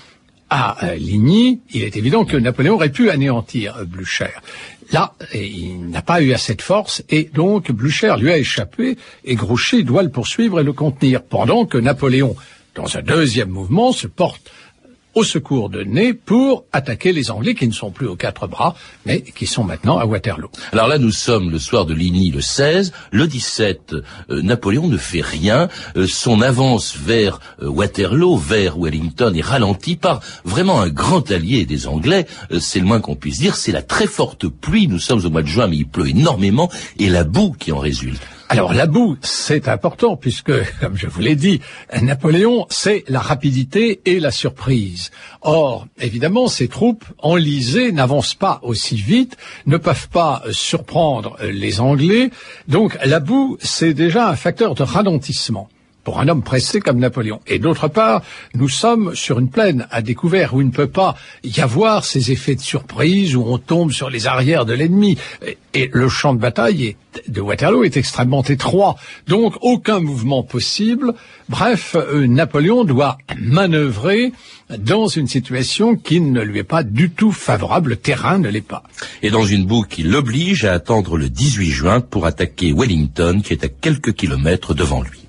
à 0.49 0.85
euh, 0.85 0.95
Ligny, 0.95 1.59
il 1.71 1.83
est 1.83 1.97
évident 1.97 2.25
que 2.25 2.37
Napoléon 2.37 2.75
aurait 2.75 2.91
pu 2.91 3.09
anéantir 3.09 3.85
Blücher. 3.85 4.27
Là, 4.91 5.13
il 5.33 5.89
n'a 5.89 6.01
pas 6.01 6.21
eu 6.21 6.33
assez 6.33 6.53
de 6.55 6.61
force 6.61 7.03
et 7.09 7.29
donc 7.33 7.71
Blücher 7.71 8.15
lui 8.19 8.31
a 8.31 8.37
échappé 8.37 8.97
et 9.25 9.35
Grouchy 9.35 9.83
doit 9.83 10.03
le 10.03 10.09
poursuivre 10.09 10.59
et 10.59 10.63
le 10.63 10.73
contenir 10.73 11.23
pendant 11.23 11.65
que 11.65 11.77
Napoléon, 11.77 12.35
dans 12.75 12.97
un 12.97 13.01
deuxième 13.01 13.49
mouvement, 13.49 13.91
se 13.91 14.07
porte 14.07 14.51
au 15.15 15.23
secours 15.23 15.69
de 15.69 15.83
Ney 15.83 16.13
pour 16.13 16.65
attaquer 16.71 17.13
les 17.13 17.29
Anglais 17.29 17.53
qui 17.53 17.67
ne 17.67 17.73
sont 17.73 17.91
plus 17.91 18.07
aux 18.07 18.15
quatre 18.15 18.47
bras, 18.47 18.75
mais 19.05 19.21
qui 19.21 19.45
sont 19.45 19.63
maintenant 19.63 19.97
à 19.97 20.05
Waterloo. 20.05 20.49
Alors 20.71 20.87
là, 20.87 20.97
nous 20.97 21.11
sommes 21.11 21.51
le 21.51 21.59
soir 21.59 21.85
de 21.85 21.93
Ligny 21.93 22.31
le 22.31 22.41
16. 22.41 22.91
Le 23.11 23.27
17, 23.27 23.93
euh, 24.29 24.41
Napoléon 24.41 24.87
ne 24.87 24.97
fait 24.97 25.21
rien. 25.21 25.69
Euh, 25.95 26.07
son 26.07 26.41
avance 26.41 26.97
vers 26.97 27.39
euh, 27.61 27.69
Waterloo, 27.69 28.37
vers 28.37 28.77
Wellington, 28.77 29.33
est 29.35 29.41
ralentie 29.41 29.95
par 29.95 30.21
vraiment 30.45 30.81
un 30.81 30.89
grand 30.89 31.29
allié 31.31 31.65
des 31.65 31.87
Anglais. 31.87 32.25
c'est 32.59 32.79
le 32.79 32.85
moins 32.85 32.99
qu'on 32.99 33.15
puisse 33.15 33.39
dire. 33.39 33.55
C'est 33.55 33.71
la 33.71 33.83
très 33.83 34.07
forte 34.07 34.47
pluie. 34.47 34.87
Nous 34.87 34.99
sommes 34.99 35.23
au 35.25 35.29
mois 35.29 35.43
de 35.43 35.47
juin, 35.47 35.67
mais 35.67 35.77
il 35.77 35.87
pleut 35.87 36.09
énormément, 36.09 36.71
et 36.97 37.09
la 37.09 37.23
boue 37.23 37.51
qui 37.51 37.71
en 37.71 37.77
résulte. 37.79 38.21
Alors 38.53 38.75
la 38.75 38.85
boue, 38.85 39.17
c'est 39.21 39.67
important 39.67 40.15
puisque, 40.15 40.51
comme 40.79 40.95
je 40.95 41.07
vous 41.07 41.21
l'ai 41.21 41.35
dit, 41.35 41.59
Napoléon, 42.03 42.67
c'est 42.69 43.03
la 43.07 43.19
rapidité 43.19 44.01
et 44.05 44.19
la 44.19 44.29
surprise. 44.29 45.09
Or, 45.41 45.87
évidemment, 45.99 46.47
ces 46.47 46.67
troupes 46.67 47.03
enlisées 47.17 47.91
n'avancent 47.91 48.35
pas 48.35 48.59
aussi 48.61 48.95
vite, 48.95 49.37
ne 49.65 49.77
peuvent 49.77 50.07
pas 50.07 50.43
surprendre 50.51 51.35
les 51.41 51.79
Anglais. 51.79 52.29
Donc 52.67 52.95
la 53.03 53.19
boue, 53.19 53.57
c'est 53.59 53.95
déjà 53.95 54.29
un 54.29 54.35
facteur 54.35 54.75
de 54.75 54.83
ralentissement 54.83 55.67
pour 56.03 56.19
un 56.19 56.27
homme 56.27 56.43
pressé 56.43 56.79
comme 56.79 56.99
Napoléon. 56.99 57.39
Et 57.47 57.59
d'autre 57.59 57.87
part, 57.87 58.21
nous 58.53 58.69
sommes 58.69 59.15
sur 59.15 59.39
une 59.39 59.49
plaine 59.49 59.87
à 59.91 60.01
découvert 60.01 60.53
où 60.53 60.61
il 60.61 60.67
ne 60.67 60.71
peut 60.71 60.87
pas 60.87 61.15
y 61.43 61.61
avoir 61.61 62.05
ces 62.05 62.31
effets 62.31 62.55
de 62.55 62.61
surprise 62.61 63.35
où 63.35 63.43
on 63.45 63.57
tombe 63.57 63.91
sur 63.91 64.09
les 64.09 64.27
arrières 64.27 64.65
de 64.65 64.73
l'ennemi. 64.73 65.17
Et 65.73 65.89
le 65.91 66.09
champ 66.09 66.33
de 66.33 66.39
bataille 66.39 66.95
de 67.27 67.41
Waterloo 67.41 67.83
est 67.83 67.97
extrêmement 67.97 68.43
étroit, 68.43 68.95
donc 69.27 69.55
aucun 69.61 69.99
mouvement 69.99 70.43
possible. 70.43 71.13
Bref, 71.49 71.95
euh, 71.95 72.27
Napoléon 72.27 72.83
doit 72.83 73.17
manœuvrer 73.39 74.33
dans 74.77 75.07
une 75.07 75.27
situation 75.27 75.95
qui 75.95 76.19
ne 76.21 76.41
lui 76.41 76.59
est 76.59 76.63
pas 76.63 76.83
du 76.83 77.09
tout 77.09 77.31
favorable, 77.31 77.91
le 77.91 77.95
terrain 77.95 78.39
ne 78.39 78.49
l'est 78.49 78.61
pas. 78.61 78.83
Et 79.21 79.29
dans 79.29 79.45
une 79.45 79.65
boue 79.65 79.83
qui 79.83 80.03
l'oblige 80.03 80.65
à 80.65 80.73
attendre 80.73 81.17
le 81.17 81.29
18 81.29 81.69
juin 81.69 82.01
pour 82.01 82.25
attaquer 82.25 82.73
Wellington, 82.73 83.41
qui 83.43 83.53
est 83.53 83.63
à 83.63 83.69
quelques 83.69 84.13
kilomètres 84.13 84.73
devant 84.73 85.01
lui. 85.01 85.22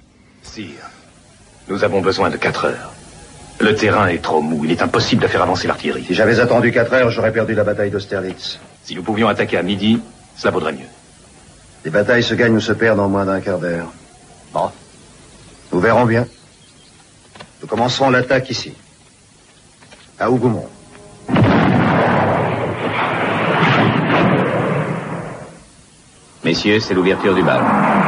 Nous 1.68 1.84
avons 1.84 2.00
besoin 2.00 2.30
de 2.30 2.36
quatre 2.36 2.66
heures. 2.66 2.92
Le 3.60 3.74
terrain 3.74 4.08
est 4.08 4.22
trop 4.22 4.42
mou. 4.42 4.64
Il 4.64 4.70
est 4.70 4.82
impossible 4.82 5.22
de 5.22 5.28
faire 5.28 5.42
avancer 5.42 5.66
l'artillerie. 5.66 6.04
Si 6.04 6.14
j'avais 6.14 6.40
attendu 6.40 6.72
quatre 6.72 6.92
heures, 6.92 7.10
j'aurais 7.10 7.32
perdu 7.32 7.54
la 7.54 7.64
bataille 7.64 7.90
d'Austerlitz. 7.90 8.58
Si 8.82 8.94
nous 8.94 9.02
pouvions 9.02 9.28
attaquer 9.28 9.56
à 9.56 9.62
midi, 9.62 10.00
cela 10.36 10.50
vaudrait 10.50 10.72
mieux. 10.72 10.90
Les 11.84 11.90
batailles 11.90 12.22
se 12.22 12.34
gagnent 12.34 12.56
ou 12.56 12.60
se 12.60 12.72
perdent 12.72 13.00
en 13.00 13.08
moins 13.08 13.24
d'un 13.24 13.40
quart 13.40 13.58
d'heure. 13.58 13.92
Bon. 14.52 14.70
Nous 15.72 15.80
verrons 15.80 16.04
bien. 16.04 16.26
Nous 17.62 17.66
commencerons 17.68 18.10
l'attaque 18.10 18.50
ici. 18.50 18.74
à 20.18 20.30
Hougoumont. 20.30 20.68
Messieurs, 26.44 26.78
c'est 26.80 26.94
l'ouverture 26.94 27.34
du 27.34 27.42
bal. 27.42 28.03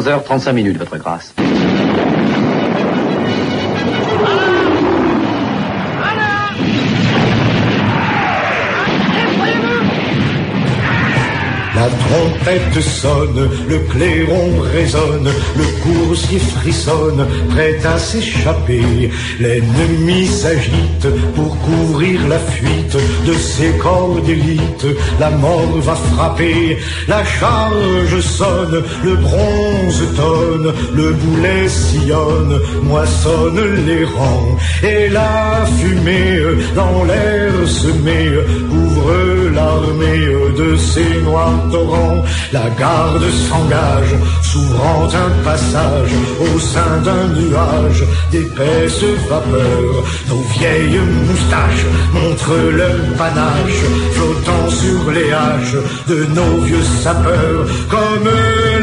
11h35 0.00 0.52
minutes, 0.52 0.78
votre 0.78 0.96
grâce. 0.96 1.34
La 11.80 11.86
trompette 11.86 12.82
sonne, 12.82 13.48
le 13.66 13.78
clairon 13.90 14.50
résonne, 14.70 15.30
le 15.56 15.64
coursier 15.82 16.38
frissonne, 16.38 17.26
prêt 17.48 17.78
à 17.86 17.96
s'échapper. 17.96 19.10
L'ennemi 19.38 20.26
s'agite 20.26 21.06
pour 21.34 21.58
couvrir 21.60 22.28
la 22.28 22.38
fuite 22.38 22.98
de 23.26 23.32
ses 23.32 23.70
corps 23.78 24.20
d'élite. 24.26 24.86
La 25.18 25.30
mort 25.30 25.78
va 25.78 25.94
frapper, 25.94 26.76
la 27.08 27.24
charge 27.24 28.20
sonne, 28.20 28.82
le 29.02 29.16
bronze 29.16 30.02
tonne, 30.16 30.74
le 30.94 31.12
boulet 31.12 31.66
sillonne, 31.66 32.60
moissonne 32.82 33.86
les 33.86 34.04
rangs. 34.04 34.58
Et 34.82 35.08
la 35.08 35.64
fumée 35.78 36.40
dans 36.74 37.04
l'air 37.04 37.52
semée 37.66 38.32
l'armée 39.54 40.26
de 40.56 40.76
ses 40.76 41.22
noirs 41.22 41.62
torrent, 41.70 42.22
la 42.52 42.68
garde 42.78 43.24
s'engage, 43.48 44.14
s'ouvrant 44.42 45.08
un 45.24 45.30
passage 45.44 46.12
au 46.40 46.58
sein 46.58 46.96
d'un 47.04 47.26
nuage 47.40 48.04
d'épaisses 48.30 49.04
vapeurs. 49.28 50.04
Nos 50.28 50.42
vieilles 50.54 51.00
moustaches 51.28 51.86
montrent 52.12 52.70
leur 52.80 53.00
panache, 53.16 53.82
flottant 54.14 54.68
sur 54.70 55.10
les 55.12 55.32
haches 55.32 55.76
de 56.08 56.24
nos 56.36 56.60
vieux 56.62 56.86
sapeurs, 57.02 57.66
comme 57.88 58.30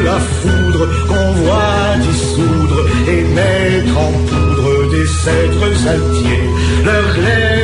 la 0.04 0.18
foudre 0.36 0.88
qu'on 1.08 1.32
voit 1.42 1.96
dissoudre 2.06 2.80
et 3.08 3.22
mettre 3.34 3.98
en 3.98 4.12
poudre 4.28 4.90
des 4.90 5.06
cèdres 5.06 5.88
altiers. 5.88 7.57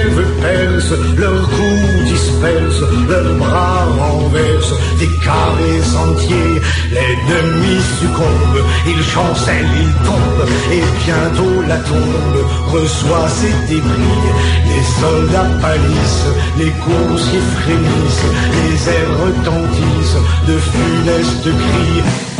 Percent, 0.74 0.94
leurs 1.16 1.48
coups 1.48 2.04
dispersent, 2.04 2.84
leurs 3.08 3.34
bras 3.34 3.86
renversent 3.98 4.74
des 4.98 5.08
carrés 5.24 5.84
entiers. 5.96 6.60
L'ennemi 6.92 7.76
succombe, 8.00 8.58
il 8.86 9.02
chancelle, 9.02 9.66
il 9.76 9.92
tombe, 10.06 10.48
et 10.72 10.82
bientôt 11.04 11.62
la 11.68 11.76
tombe 11.76 12.40
reçoit 12.72 13.28
ses 13.28 13.74
débris. 13.74 14.28
Les 14.68 14.84
soldats 15.00 15.50
pâlissent, 15.60 16.32
les 16.58 16.72
coursiers 16.84 17.46
frémissent, 17.56 18.30
les 18.56 18.88
airs 18.94 19.14
retentissent 19.24 20.22
de 20.46 20.56
funestes 20.58 21.44
cris. 21.44 22.33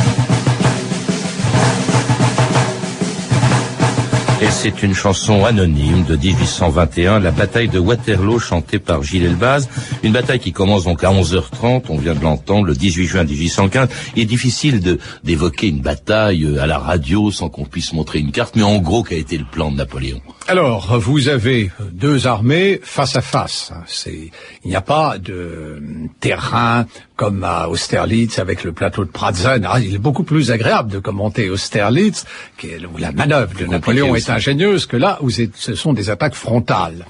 C'est 4.51 4.83
une 4.83 4.95
chanson 4.95 5.45
anonyme 5.45 6.05
de 6.05 6.17
1821, 6.17 7.21
la 7.21 7.31
bataille 7.31 7.69
de 7.69 7.79
Waterloo 7.79 8.39
chantée 8.39 8.79
par 8.79 9.03
Gilles 9.03 9.25
Elbaz. 9.25 9.69
Une 10.03 10.13
bataille 10.13 10.39
qui 10.39 10.53
commence 10.53 10.85
donc 10.85 11.05
à 11.05 11.11
11h30, 11.11 11.85
on 11.89 11.99
vient 11.99 12.15
de 12.15 12.23
l'entendre, 12.23 12.67
le 12.67 12.75
18 12.75 13.07
juin 13.07 13.25
1815. 13.25 13.89
Il 14.17 14.23
est 14.23 14.27
difficile 14.27 14.81
d'évoquer 15.23 15.69
une 15.69 15.81
bataille 15.81 16.45
euh, 16.45 16.63
à 16.63 16.67
la 16.67 16.79
radio 16.79 17.31
sans 17.31 17.49
qu'on 17.49 17.65
puisse 17.65 17.93
montrer 17.93 18.21
une 18.21 18.33
carte, 18.33 18.57
mais 18.57 18.63
en 18.63 18.79
gros, 18.79 19.03
quel 19.03 19.19
a 19.19 19.21
été 19.21 19.39
le 19.39 19.45
plan 19.45 19.71
de 19.71 19.77
Napoléon? 19.77 20.21
Alors, 20.47 20.99
vous 20.99 21.29
avez 21.29 21.71
deux 21.93 22.27
armées 22.27 22.81
face 22.83 23.17
à 23.17 23.23
face. 23.23 23.73
Il 24.05 24.31
n'y 24.69 24.77
a 24.77 24.83
pas 24.83 25.19
de 25.19 25.83
terrain 26.21 26.87
comme 27.17 27.45
à 27.45 27.69
Austerlitz 27.69 28.39
avec 28.39 28.65
le 28.65 28.73
plateau 28.73 29.05
de 29.05 29.11
Pratzen. 29.11 29.67
Ah, 29.69 29.79
il 29.81 29.95
est 29.95 29.99
beaucoup 29.99 30.25
plus 30.25 30.51
agréable 30.51 30.91
de 30.91 30.99
commenter 30.99 31.49
Austerlitz, 31.49 32.25
qui 32.59 32.69
est, 32.69 32.85
où 32.85 32.97
la 32.99 33.13
manœuvre 33.13 33.57
de 33.59 33.67
Napoléon 33.67 34.15
est 34.15 34.31
ingénieuse, 34.31 34.87
que 34.87 34.97
là 34.97 35.19
où 35.21 35.31
ce 35.31 35.75
sont 35.75 35.93
des 35.93 36.11
attaques 36.11 36.35
frontales. 36.35 37.07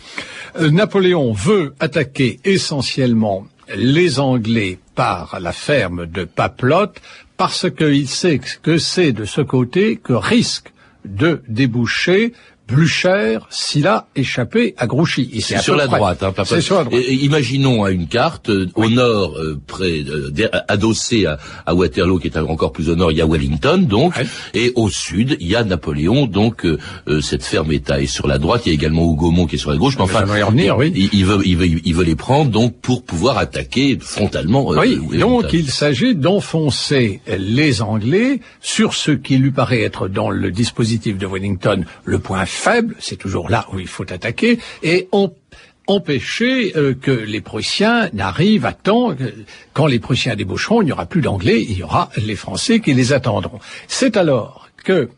Euh, 0.60 0.70
Napoléon 0.70 1.32
veut 1.32 1.74
attaquer 1.80 2.38
essentiellement 2.44 3.46
les 3.74 4.20
Anglais 4.20 4.78
par 4.94 5.38
la 5.40 5.52
ferme 5.52 6.06
de 6.06 6.24
Papelotte 6.24 7.00
parce 7.36 7.66
qu'il 7.70 8.08
sait 8.08 8.40
que 8.62 8.78
c'est 8.78 9.12
de 9.12 9.24
ce 9.24 9.40
côté 9.40 9.96
que 9.96 10.12
risque 10.12 10.70
de 11.04 11.42
déboucher 11.48 12.32
Blücher 12.68 13.38
s'il 13.50 13.86
a 13.86 14.06
échappé 14.16 14.74
à 14.78 14.86
Grouchy. 14.86 15.28
Et 15.32 15.40
C'est 15.40 15.58
sur 15.58 15.76
la 15.76 15.86
droite. 15.86 16.22
Hein, 16.22 16.32
C'est 16.44 16.60
sur 16.60 16.76
la 16.78 16.84
droite. 16.84 17.02
Et- 17.06 17.12
et 17.12 17.24
imaginons 17.24 17.84
à 17.84 17.90
une 17.90 18.06
carte, 18.06 18.48
euh, 18.48 18.68
au 18.74 18.88
nord, 18.88 19.34
euh, 19.38 19.60
près, 19.66 20.00
euh, 20.08 20.30
der- 20.30 20.50
adossé 20.68 21.26
à, 21.26 21.38
à 21.66 21.74
Waterloo, 21.74 22.18
qui 22.18 22.28
est 22.28 22.38
encore 22.38 22.72
plus 22.72 22.88
au 22.88 22.96
nord, 22.96 23.12
il 23.12 23.18
y 23.18 23.20
a 23.20 23.26
Wellington, 23.26 23.78
donc, 23.88 24.14
et 24.54 24.72
au 24.76 24.88
sud, 24.88 25.36
il 25.40 25.46
y 25.48 25.56
a 25.56 25.62
Napoléon, 25.64 26.26
donc 26.26 26.64
euh, 26.64 26.78
euh, 27.08 27.20
cette 27.20 27.44
ferme 27.44 27.70
État 27.72 28.00
est 28.00 28.06
sur 28.06 28.26
la 28.26 28.38
droite. 28.38 28.62
Il 28.64 28.70
y 28.70 28.72
a 28.72 28.74
également 28.74 29.04
Hougomont 29.04 29.46
qui 29.46 29.56
est 29.56 29.58
sur 29.58 29.70
la 29.70 29.76
gauche. 29.76 29.96
Mais 29.96 30.02
enfin, 30.04 30.20
J'aimerais 30.20 30.40
y 30.40 30.42
revenir, 30.42 30.76
oui. 30.78 30.92
il, 30.96 31.10
il 31.12 31.24
veut, 31.26 31.40
il 31.44 31.56
veut, 31.56 31.66
il 31.84 31.94
veut 31.94 32.04
les 32.04 32.16
prendre 32.16 32.50
donc 32.50 32.76
pour 32.80 33.04
pouvoir 33.04 33.36
attaquer 33.38 33.98
frontalement. 34.00 34.72
euh, 34.72 34.78
Oui, 34.80 35.18
donc 35.18 35.52
il 35.52 35.70
s'agit 35.70 36.14
d'enfoncer 36.14 37.20
les 37.38 37.82
Anglais 37.82 38.40
sur 38.60 38.94
ce 38.94 39.10
qui 39.10 39.36
lui 39.36 39.50
paraît 39.50 39.82
être 39.82 40.08
dans 40.08 40.30
le 40.30 40.50
dispositif 40.50 41.18
de 41.18 41.26
Wellington 41.26 41.84
le 42.04 42.18
point 42.18 42.44
faible, 42.64 42.96
c'est 42.98 43.16
toujours 43.16 43.50
là 43.50 43.66
où 43.72 43.78
il 43.78 43.86
faut 43.86 44.10
attaquer, 44.10 44.58
et 44.82 45.08
empêcher 45.86 46.72
euh, 46.76 46.94
que 46.94 47.10
les 47.10 47.42
Prussiens 47.42 48.08
n'arrivent 48.14 48.64
à 48.64 48.72
temps. 48.72 49.14
Quand 49.74 49.86
les 49.86 49.98
Prussiens 49.98 50.34
déboucheront, 50.34 50.80
il 50.80 50.86
n'y 50.86 50.92
aura 50.92 51.04
plus 51.04 51.20
d'Anglais, 51.20 51.60
il 51.62 51.76
y 51.76 51.82
aura 51.82 52.08
les 52.16 52.36
Français 52.36 52.80
qui 52.80 52.94
les 52.94 53.12
attendront. 53.12 53.60
C'est 53.86 54.16
alors 54.16 54.68
que 54.82 55.10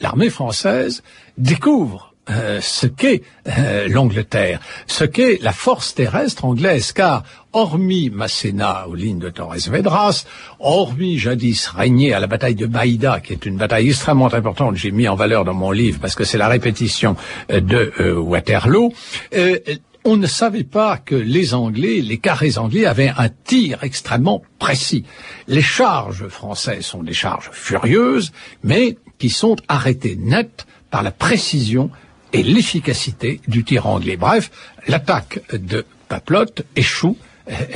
l'armée 0.00 0.30
française 0.30 1.02
découvre 1.38 2.09
euh, 2.30 2.60
ce 2.60 2.86
qu'est 2.86 3.22
euh, 3.46 3.88
l'Angleterre, 3.88 4.60
ce 4.86 5.04
qu'est 5.04 5.38
la 5.42 5.52
force 5.52 5.94
terrestre 5.94 6.44
anglaise, 6.44 6.92
car 6.92 7.24
hormis 7.52 8.10
Masséna 8.10 8.86
aux 8.88 8.94
lignes 8.94 9.18
de 9.18 9.30
Torres 9.30 9.68
Vedras, 9.68 10.24
hormis 10.60 11.18
jadis 11.18 11.66
régné 11.68 12.12
à 12.14 12.20
la 12.20 12.26
bataille 12.26 12.54
de 12.54 12.66
Baïda, 12.66 13.20
qui 13.20 13.32
est 13.32 13.44
une 13.46 13.56
bataille 13.56 13.88
extrêmement 13.88 14.32
importante, 14.32 14.76
j'ai 14.76 14.90
mis 14.90 15.08
en 15.08 15.16
valeur 15.16 15.44
dans 15.44 15.54
mon 15.54 15.70
livre 15.70 15.98
parce 16.00 16.14
que 16.14 16.24
c'est 16.24 16.38
la 16.38 16.48
répétition 16.48 17.16
euh, 17.50 17.60
de 17.60 17.92
euh, 18.00 18.18
Waterloo, 18.18 18.92
euh, 19.34 19.58
on 20.04 20.16
ne 20.16 20.26
savait 20.26 20.64
pas 20.64 20.96
que 20.96 21.14
les 21.14 21.52
Anglais, 21.52 22.00
les 22.00 22.18
carrés 22.18 22.56
anglais 22.56 22.86
avaient 22.86 23.12
un 23.16 23.28
tir 23.28 23.84
extrêmement 23.84 24.42
précis. 24.58 25.04
Les 25.46 25.60
charges 25.60 26.28
françaises 26.28 26.86
sont 26.86 27.02
des 27.02 27.12
charges 27.12 27.50
furieuses, 27.52 28.32
mais 28.64 28.96
qui 29.18 29.28
sont 29.28 29.56
arrêtées 29.68 30.16
net 30.16 30.66
par 30.90 31.02
la 31.02 31.10
précision 31.10 31.90
et 32.32 32.42
l'efficacité 32.42 33.40
du 33.48 33.64
tir 33.64 33.86
anglais. 33.86 34.16
Bref, 34.16 34.50
l'attaque 34.86 35.40
de 35.52 35.84
Papelotte 36.08 36.62
échoue. 36.76 37.16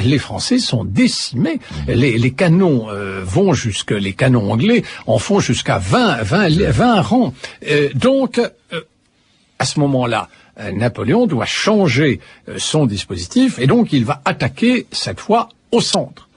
Les 0.05 0.19
Français 0.19 0.59
sont 0.59 0.85
décimés. 0.85 1.59
Les, 1.88 2.31
canons 2.33 2.90
euh, 2.90 3.23
vont 3.25 3.55
jusque 3.55 3.90
les 3.90 4.12
canons 4.12 4.53
anglais 4.53 4.85
en 5.07 5.19
font 5.19 5.40
jusqu'à 5.40 5.79
20, 5.79 6.23
20, 6.23 6.71
20 6.71 7.01
rangs. 7.01 7.35
Euh, 7.69 7.88
donc, 7.95 8.38
euh, 8.38 8.81
à 9.59 9.64
ce 9.64 9.81
moment-là, 9.81 10.29
Napoléon 10.73 11.27
doit 11.27 11.47
changer 11.47 12.21
son 12.59 12.87
dispositif 12.87 13.59
et 13.59 13.67
donc 13.67 13.93
il 13.93 14.05
va 14.05 14.21
attaquer 14.25 14.87
cette 14.93 15.19
fois 15.19 15.49
au 15.73 15.81
centre. 15.81 16.29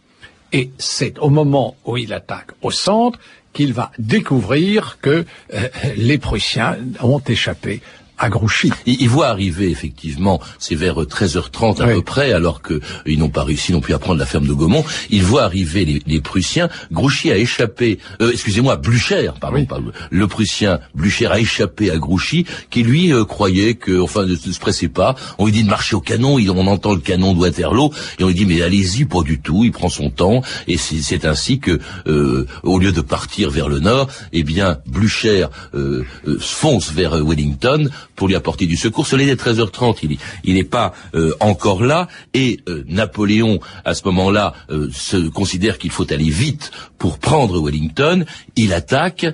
Et 0.52 0.72
c'est 0.80 1.20
au 1.20 1.30
moment 1.30 1.76
où 1.86 1.98
il 1.98 2.14
attaque 2.14 2.52
au 2.64 2.72
centre 2.72 3.20
qu'il 3.54 3.74
va 3.74 3.92
découvrir 4.00 4.98
que 5.02 5.26
les 5.96 6.18
Prussiens 6.18 6.78
ont 7.02 7.20
échappé 7.20 7.82
à 8.18 8.30
Grouchy. 8.30 8.72
Il, 8.86 9.02
il 9.02 9.10
voit 9.10 9.28
arriver 9.28 9.70
effectivement, 9.70 10.40
c'est 10.60 10.76
vers 10.76 11.02
euh, 11.02 11.06
13h30 11.06 11.82
à 11.82 11.88
Oui. 11.88 11.94
peu 11.96 12.02
près, 12.02 12.32
alors 12.34 12.62
que 12.62 12.76
euh, 12.76 12.80
ils 13.06 13.20
n'ont 13.20 13.30
pas 13.30 13.44
réussi 13.44 13.72
non 13.72 13.80
plus 13.82 13.94
à 13.94 14.00
prendre 14.00 14.20
la 14.20 14.26
ferme 14.26 14.48
de 14.48 14.54
Gaumont. 14.54 14.84
Il 15.10 15.24
voit 15.24 15.44
arriver 15.44 15.86
les, 15.86 16.02
les 16.06 16.22
Prussiens. 16.22 16.70
Grouchy 16.92 17.32
a 17.32 17.38
échappé, 17.38 18.00
euh, 18.22 18.32
excusez-moi, 18.32 18.76
Blücher, 18.78 19.32
pardon, 19.40 19.58
Oui. 19.58 19.66
pas 19.66 19.80
le- 20.12 20.28
Prussien 20.28 20.80
Blücher 20.94 21.28
a 21.28 21.40
échappé 21.40 21.90
à 21.90 21.98
Grouchy, 21.98 22.46
qui 22.70 22.84
lui 22.84 23.14
euh, 23.14 23.24
croyait 23.24 23.76
que, 23.76 24.00
enfin, 24.02 24.26
ne 24.26 24.36
se 24.36 24.60
pressait 24.60 24.88
pas. 24.90 25.16
On 25.38 25.46
lui 25.46 25.52
dit 25.52 25.64
de 25.64 25.70
marcher 25.70 25.96
au 25.96 26.02
canon, 26.02 26.38
il, 26.38 26.52
on 26.52 26.68
entend 26.68 26.94
le 26.94 27.00
canon 27.00 27.34
de 27.34 27.40
Waterloo, 27.40 27.92
et 28.20 28.24
on 28.24 28.28
lui 28.28 28.36
dit 28.36 28.46
mais 28.46 28.62
allez-y, 28.62 29.06
pas 29.06 29.22
du 29.22 29.40
tout. 29.40 29.64
Il 29.64 29.72
prend 29.72 29.90
son 29.90 30.10
temps, 30.10 30.42
et 30.68 30.78
c'est 30.78 31.26
ainsi 31.26 31.60
que, 31.60 31.80
euh, 32.08 32.46
au 32.64 32.78
lieu 32.80 32.92
de 32.92 33.02
partir 33.02 33.50
vers 33.50 33.70
le 33.70 33.80
nord, 33.80 34.08
eh 34.34 34.44
bien 34.44 34.80
Blücher 34.86 35.48
fonce 36.40 36.92
vers 36.92 37.16
Wellington 37.24 37.90
pour 38.18 38.28
lui 38.28 38.36
apporter 38.36 38.66
du 38.66 38.76
secours. 38.76 39.08
Cela 39.08 39.24
est 39.24 39.40
13h30, 39.40 40.18
il, 40.44 40.54
n'est 40.56 40.64
pas 40.66 40.94
euh, 41.16 41.34
encore 41.40 41.84
là, 41.84 42.10
et 42.34 42.60
euh, 42.68 42.84
Napoléon, 42.88 43.60
à 43.86 43.94
ce 43.94 44.02
moment-là, 44.06 44.54
euh, 44.70 44.90
se 44.92 45.30
considère 45.30 45.78
qu'il 45.78 45.92
faut 45.92 46.12
aller 46.12 46.30
vite 46.30 46.72
pour 46.98 47.20
prendre 47.20 47.62
Wellington. 47.64 48.26
Il 48.56 48.74
attaque, 48.74 49.28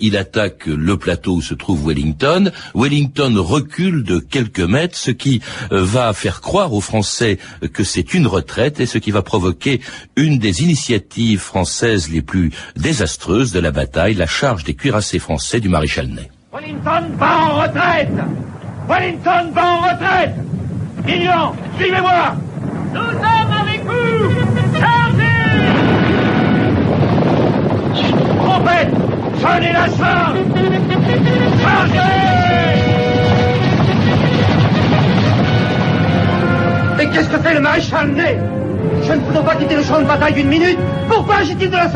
il 0.00 0.16
attaque 0.16 0.64
le 0.64 0.96
plateau 0.96 1.34
où 1.34 1.42
se 1.42 1.52
trouve 1.52 1.86
Wellington. 1.86 2.50
Wellington 2.74 3.34
recule 3.36 4.02
de 4.02 4.18
quelques 4.18 4.60
mètres, 4.60 4.96
ce 4.96 5.10
qui 5.10 5.42
va 5.70 6.14
faire 6.14 6.40
croire 6.40 6.72
aux 6.72 6.80
Français 6.80 7.38
que 7.74 7.84
c'est 7.84 8.14
une 8.14 8.26
retraite 8.26 8.80
et 8.80 8.86
ce 8.86 8.96
qui 8.96 9.10
va 9.10 9.20
provoquer 9.20 9.82
une 10.16 10.38
des 10.38 10.62
initiatives 10.62 11.40
françaises 11.40 12.08
les 12.08 12.22
plus 12.22 12.50
désastreuses 12.76 13.52
de 13.52 13.60
la 13.60 13.72
bataille, 13.72 14.14
la 14.14 14.26
charge 14.26 14.64
des 14.64 14.74
cuirassés 14.74 15.18
français 15.18 15.60
du 15.60 15.68
maréchal 15.68 16.08
Ney. 16.08 16.30
Wellington 16.52 17.16
va 17.16 17.26
en 17.46 17.62
retraite. 17.62 18.12
Wellington 18.86 19.52
va 19.54 19.62
en 19.62 19.80
retraite. 19.88 20.34
Guignon, 21.06 21.52
suivez-moi. 21.78 22.34
Nous 22.92 23.10
sommes 23.10 23.52
avec 23.62 23.82
vous. 23.86 24.30
Chargez. 24.78 25.32
Trompette, 28.38 28.94
sonnez 29.40 29.72
la 29.72 29.86
charge. 29.96 30.36
Chargez. 31.62 31.98
Mais 36.98 37.06
qu'est-ce 37.06 37.30
que 37.30 37.38
fait 37.38 37.54
le 37.54 37.60
maréchal 37.60 38.12
Ney? 38.12 38.38
Je 39.04 39.12
ne 39.12 39.20
peux 39.20 39.44
pas 39.44 39.54
quitter 39.56 39.76
le 39.76 39.82
champ 39.82 40.00
de 40.00 40.06
bataille 40.06 40.34
d'une 40.34 40.48
minute. 40.48 40.78
Pourquoi 41.08 41.36
agit-il 41.36 41.70
de 41.70 41.76
la 41.76 41.90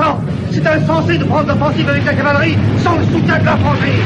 C'est 0.52 0.66
insensé 0.66 1.18
de 1.18 1.24
prendre 1.24 1.48
l'offensive 1.48 1.88
avec 1.88 2.04
la 2.04 2.14
cavalerie 2.14 2.56
sans 2.82 2.96
le 2.96 3.04
soutien 3.04 3.38
de 3.38 3.44
l'infanterie 3.44 4.02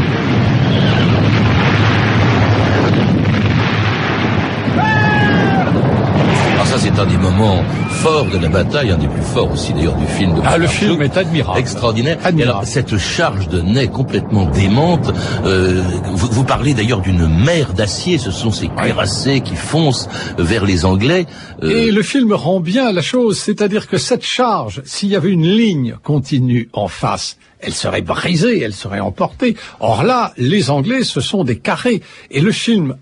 Alors 6.55 6.67
ça, 6.67 6.70
c'est 6.81 6.99
un 6.99 7.05
des 7.05 7.19
moments 7.19 7.63
forts 7.91 8.25
de 8.25 8.39
la 8.39 8.49
bataille, 8.49 8.91
un 8.91 8.97
des 8.97 9.07
plus 9.07 9.23
forts 9.23 9.53
aussi 9.53 9.75
d'ailleurs 9.75 9.97
du 9.97 10.07
film. 10.07 10.35
De 10.35 10.41
ah, 10.47 10.57
le 10.57 10.67
film 10.67 11.03
est 11.03 11.15
admirable. 11.19 11.59
Extraordinaire. 11.59 12.17
Admirable. 12.25 12.41
Et 12.41 12.43
alors, 12.43 12.65
cette 12.65 12.97
charge 12.97 13.49
de 13.49 13.61
nez 13.61 13.89
complètement 13.89 14.47
démente, 14.47 15.13
euh, 15.45 15.83
vous, 16.15 16.29
vous, 16.29 16.45
parlez 16.45 16.73
d'ailleurs 16.73 17.03
d'une 17.03 17.29
mer 17.29 17.75
d'acier, 17.75 18.17
ce 18.17 18.31
sont 18.31 18.51
ces 18.51 18.69
cuirassés 18.69 19.43
qui 19.43 19.57
foncent 19.57 20.09
vers 20.39 20.65
les 20.65 20.87
Anglais. 20.87 21.27
Euh... 21.63 21.69
Et 21.69 21.91
le 21.91 22.03
film 22.03 22.33
rend 22.33 22.61
bien 22.61 22.93
la 22.93 23.03
chose, 23.03 23.39
c'est-à-dire 23.39 23.87
que 23.87 23.99
cette 23.99 24.25
charge, 24.25 24.81
s'il 24.87 25.11
y 25.11 25.17
avait 25.17 25.33
une 25.33 25.47
ligne 25.47 25.97
continue 26.03 26.71
en 26.73 26.89
face, 26.89 27.37
elle 27.61 27.75
serait 27.75 28.01
brisée, 28.01 28.63
elle 28.63 28.73
serait 28.73 29.01
emportée. 29.01 29.55
Or 29.81 30.03
là, 30.03 30.33
les 30.39 30.71
Anglais, 30.71 31.05
ce 31.05 31.21
sont 31.21 31.45
des 31.45 31.59
carrés. 31.59 32.01
Et 32.31 32.41
le 32.41 32.53
film 32.53 32.97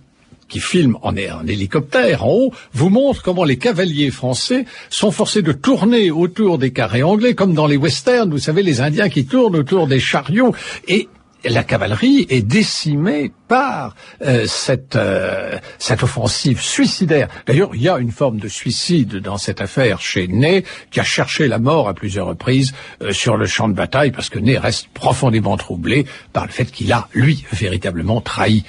qui 0.48 0.60
filme 0.60 0.96
en, 1.02 1.14
hélicoptère 1.16 2.24
en 2.24 2.32
haut, 2.32 2.52
vous 2.72 2.88
montre 2.88 3.22
comment 3.22 3.44
les 3.44 3.58
cavaliers 3.58 4.10
français 4.10 4.64
sont 4.90 5.10
forcés 5.10 5.42
de 5.42 5.52
tourner 5.52 6.10
autour 6.10 6.58
des 6.58 6.72
carrés 6.72 7.02
anglais, 7.02 7.34
comme 7.34 7.54
dans 7.54 7.66
les 7.66 7.76
westerns, 7.76 8.30
vous 8.30 8.38
savez, 8.38 8.62
les 8.62 8.80
Indiens 8.80 9.08
qui 9.08 9.26
tournent 9.26 9.56
autour 9.56 9.86
des 9.86 10.00
chariots. 10.00 10.54
Et 10.86 11.08
la 11.44 11.62
cavalerie 11.62 12.26
est 12.30 12.42
décimée 12.42 13.30
par 13.46 13.94
euh, 14.22 14.44
cette, 14.46 14.96
euh, 14.96 15.58
cette 15.78 16.02
offensive 16.02 16.60
suicidaire. 16.60 17.28
D'ailleurs, 17.46 17.70
il 17.74 17.82
y 17.82 17.88
a 17.88 17.98
une 17.98 18.10
forme 18.10 18.38
de 18.38 18.48
suicide 18.48 19.16
dans 19.16 19.38
cette 19.38 19.60
affaire 19.60 20.00
chez 20.00 20.26
Ney, 20.26 20.64
qui 20.90 21.00
a 21.00 21.04
cherché 21.04 21.48
la 21.48 21.58
mort 21.58 21.88
à 21.88 21.94
plusieurs 21.94 22.26
reprises 22.26 22.74
euh, 23.02 23.12
sur 23.12 23.36
le 23.36 23.46
champ 23.46 23.68
de 23.68 23.74
bataille, 23.74 24.10
parce 24.10 24.28
que 24.28 24.38
Ney 24.38 24.58
reste 24.58 24.88
profondément 24.88 25.56
troublé 25.56 26.06
par 26.32 26.44
le 26.44 26.52
fait 26.52 26.66
qu'il 26.66 26.92
a, 26.92 27.08
lui, 27.12 27.44
véritablement 27.52 28.20
trahi 28.20 28.64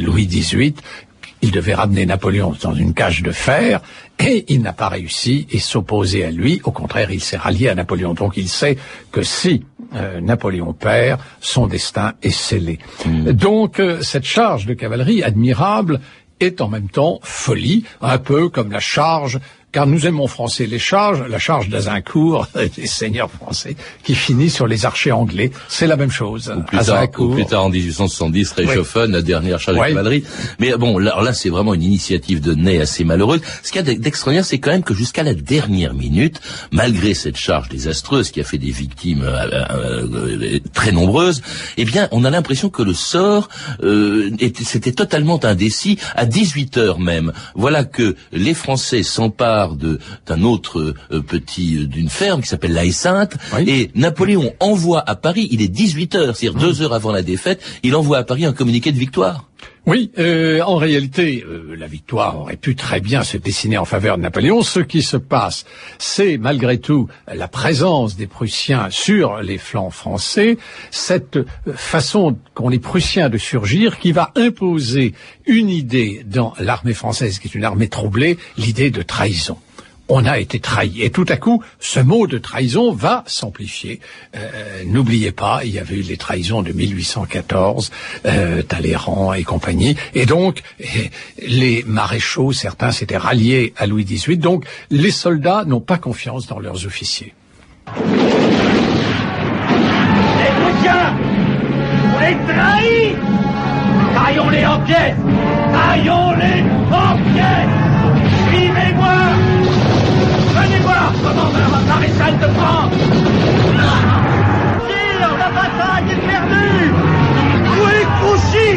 Louis 0.00 0.26
XVIII 0.26 0.74
il 1.44 1.50
devait 1.50 1.74
ramener 1.74 2.06
Napoléon 2.06 2.54
dans 2.62 2.72
une 2.72 2.94
cage 2.94 3.22
de 3.22 3.30
fer 3.30 3.82
et 4.18 4.46
il 4.48 4.62
n'a 4.62 4.72
pas 4.72 4.88
réussi 4.88 5.46
et 5.50 5.58
s'opposer 5.58 6.24
à 6.24 6.30
lui. 6.30 6.62
Au 6.64 6.70
contraire, 6.70 7.10
il 7.10 7.20
s'est 7.20 7.36
rallié 7.36 7.68
à 7.68 7.74
Napoléon. 7.74 8.14
Donc 8.14 8.38
il 8.38 8.48
sait 8.48 8.78
que 9.12 9.22
si 9.22 9.62
euh, 9.94 10.22
Napoléon 10.22 10.72
perd, 10.72 11.20
son 11.40 11.66
destin 11.66 12.14
est 12.22 12.30
scellé. 12.30 12.78
Mmh. 13.04 13.32
Donc 13.32 13.78
euh, 13.78 14.00
cette 14.00 14.24
charge 14.24 14.64
de 14.64 14.72
cavalerie 14.72 15.22
admirable 15.22 16.00
est 16.40 16.62
en 16.62 16.68
même 16.68 16.88
temps 16.88 17.20
folie, 17.22 17.84
un 18.00 18.16
peu 18.16 18.48
comme 18.48 18.72
la 18.72 18.80
charge 18.80 19.38
car 19.74 19.88
nous 19.88 20.06
aimons 20.06 20.28
français 20.28 20.66
les 20.66 20.78
charges, 20.78 21.24
la 21.28 21.40
charge 21.40 21.68
d'Azincourt, 21.68 22.46
des 22.76 22.86
seigneurs 22.86 23.28
français, 23.28 23.74
qui 24.04 24.14
finit 24.14 24.48
sur 24.48 24.68
les 24.68 24.86
archers 24.86 25.10
anglais. 25.10 25.50
C'est 25.68 25.88
la 25.88 25.96
même 25.96 26.12
chose. 26.12 26.54
Ou 26.56 26.62
plus, 26.62 26.78
tard, 26.78 27.08
ou 27.18 27.34
plus 27.34 27.44
tard, 27.44 27.64
en 27.64 27.70
1870, 27.70 28.52
Reichshoffen, 28.52 29.06
oui. 29.06 29.12
la 29.12 29.22
dernière 29.22 29.58
charge 29.58 29.78
oui. 29.78 29.88
de 29.88 29.94
cavalerie. 29.94 30.24
Mais 30.60 30.76
bon, 30.76 30.98
là, 30.98 31.20
là 31.20 31.32
c'est 31.32 31.48
vraiment 31.48 31.74
une 31.74 31.82
initiative 31.82 32.40
de 32.40 32.54
Ney 32.54 32.80
assez 32.80 33.02
malheureuse. 33.02 33.40
Ce 33.64 33.72
qu'il 33.72 33.84
y 33.84 33.90
a 33.90 33.94
d'extraordinaire, 33.94 34.44
c'est 34.44 34.58
quand 34.58 34.70
même 34.70 34.84
que 34.84 34.94
jusqu'à 34.94 35.24
la 35.24 35.34
dernière 35.34 35.92
minute, 35.92 36.40
malgré 36.70 37.12
cette 37.12 37.36
charge 37.36 37.68
désastreuse 37.68 38.30
qui 38.30 38.40
a 38.40 38.44
fait 38.44 38.58
des 38.58 38.70
victimes 38.70 39.24
euh, 39.24 39.64
euh, 39.70 40.60
très 40.72 40.92
nombreuses, 40.92 41.42
eh 41.78 41.84
bien, 41.84 42.06
on 42.12 42.24
a 42.24 42.30
l'impression 42.30 42.70
que 42.70 42.84
le 42.84 42.94
sort 42.94 43.48
euh, 43.82 44.30
c'était 44.64 44.92
totalement 44.92 45.44
indécis 45.44 45.98
à 46.14 46.26
18 46.26 46.78
heures 46.78 47.00
même. 47.00 47.32
Voilà 47.56 47.82
que 47.82 48.14
les 48.32 48.54
Français 48.54 49.02
s'emparent 49.02 49.63
d'un 49.72 50.42
autre 50.42 50.94
euh, 51.10 51.20
petit 51.22 51.76
euh, 51.76 51.86
d'une 51.86 52.08
ferme 52.08 52.42
qui 52.42 52.48
s'appelle 52.48 52.72
la 52.72 52.90
Sainte 52.92 53.36
oui. 53.56 53.64
et 53.68 53.90
Napoléon 53.94 54.52
envoie 54.60 55.02
à 55.08 55.16
Paris, 55.16 55.48
il 55.50 55.62
est 55.62 55.68
18 55.68 56.14
heures, 56.14 56.36
c'est-à-dire 56.36 56.60
deux 56.60 56.82
heures 56.82 56.92
avant 56.92 57.12
la 57.12 57.22
défaite, 57.22 57.62
il 57.82 57.96
envoie 57.96 58.18
à 58.18 58.24
Paris 58.24 58.44
un 58.44 58.52
communiqué 58.52 58.92
de 58.92 58.98
victoire. 58.98 59.48
Oui, 59.86 60.10
euh, 60.18 60.62
en 60.62 60.76
réalité, 60.76 61.44
euh, 61.46 61.76
la 61.76 61.86
victoire 61.86 62.40
aurait 62.40 62.56
pu 62.56 62.74
très 62.74 63.00
bien 63.00 63.22
se 63.22 63.36
dessiner 63.36 63.76
en 63.76 63.84
faveur 63.84 64.16
de 64.16 64.22
Napoléon. 64.22 64.62
Ce 64.62 64.80
qui 64.80 65.02
se 65.02 65.18
passe, 65.18 65.66
c'est 65.98 66.38
malgré 66.38 66.78
tout 66.78 67.08
la 67.28 67.48
présence 67.48 68.16
des 68.16 68.26
Prussiens 68.26 68.88
sur 68.88 69.42
les 69.42 69.58
flancs 69.58 69.90
français, 69.90 70.56
cette 70.90 71.38
façon 71.74 72.38
qu'ont 72.54 72.70
les 72.70 72.78
Prussiens 72.78 73.28
de 73.28 73.36
surgir 73.36 73.98
qui 73.98 74.12
va 74.12 74.32
imposer 74.36 75.12
une 75.44 75.68
idée 75.68 76.24
dans 76.24 76.54
l'armée 76.58 76.94
française, 76.94 77.38
qui 77.38 77.48
est 77.48 77.54
une 77.54 77.64
armée 77.64 77.88
troublée, 77.88 78.38
l'idée 78.56 78.90
de 78.90 79.02
trahison 79.02 79.58
on 80.08 80.24
a 80.26 80.38
été 80.38 80.60
trahi. 80.60 81.02
Et 81.02 81.10
tout 81.10 81.24
à 81.28 81.36
coup, 81.36 81.62
ce 81.80 82.00
mot 82.00 82.26
de 82.26 82.38
trahison 82.38 82.92
va 82.92 83.24
s'amplifier. 83.26 84.00
Euh, 84.36 84.82
N'oubliez 84.86 85.32
pas, 85.32 85.60
il 85.64 85.72
y 85.72 85.78
avait 85.78 85.96
eu 85.96 86.02
les 86.02 86.16
trahisons 86.16 86.62
de 86.62 86.72
1814, 86.72 87.90
euh, 88.26 88.62
Talleyrand 88.62 89.32
et 89.32 89.44
compagnie. 89.44 89.96
Et 90.14 90.26
donc, 90.26 90.62
les 91.38 91.82
maréchaux, 91.86 92.52
certains 92.52 92.90
s'étaient 92.90 93.16
ralliés 93.16 93.72
à 93.76 93.86
Louis 93.86 94.04
XVIII. 94.04 94.36
Donc, 94.36 94.64
les 94.90 95.10
soldats 95.10 95.64
n'ont 95.66 95.80
pas 95.80 95.98
confiance 95.98 96.46
dans 96.46 96.58
leurs 96.58 96.86
officiers. 96.86 97.34
Les 97.86 98.02
Prussiens, 100.60 101.16
vous 102.12 102.18
les 102.20 102.36
trahis 102.52 103.14
Taillons-les 104.14 104.66
en 104.66 104.80
pièces 104.80 105.16
Taillons-les 105.72 106.62
en 106.92 107.16
pièces 107.32 107.83
commandeur, 111.22 111.70
maréchal 111.86 112.38
de 112.38 112.48
France. 112.58 112.92
Tire, 114.88 115.36
la 115.38 115.50
bataille 115.50 116.12
est 116.12 116.22
perdue. 116.26 116.92
Où 117.76 117.88
est 117.88 118.06
Grouchy 118.20 118.70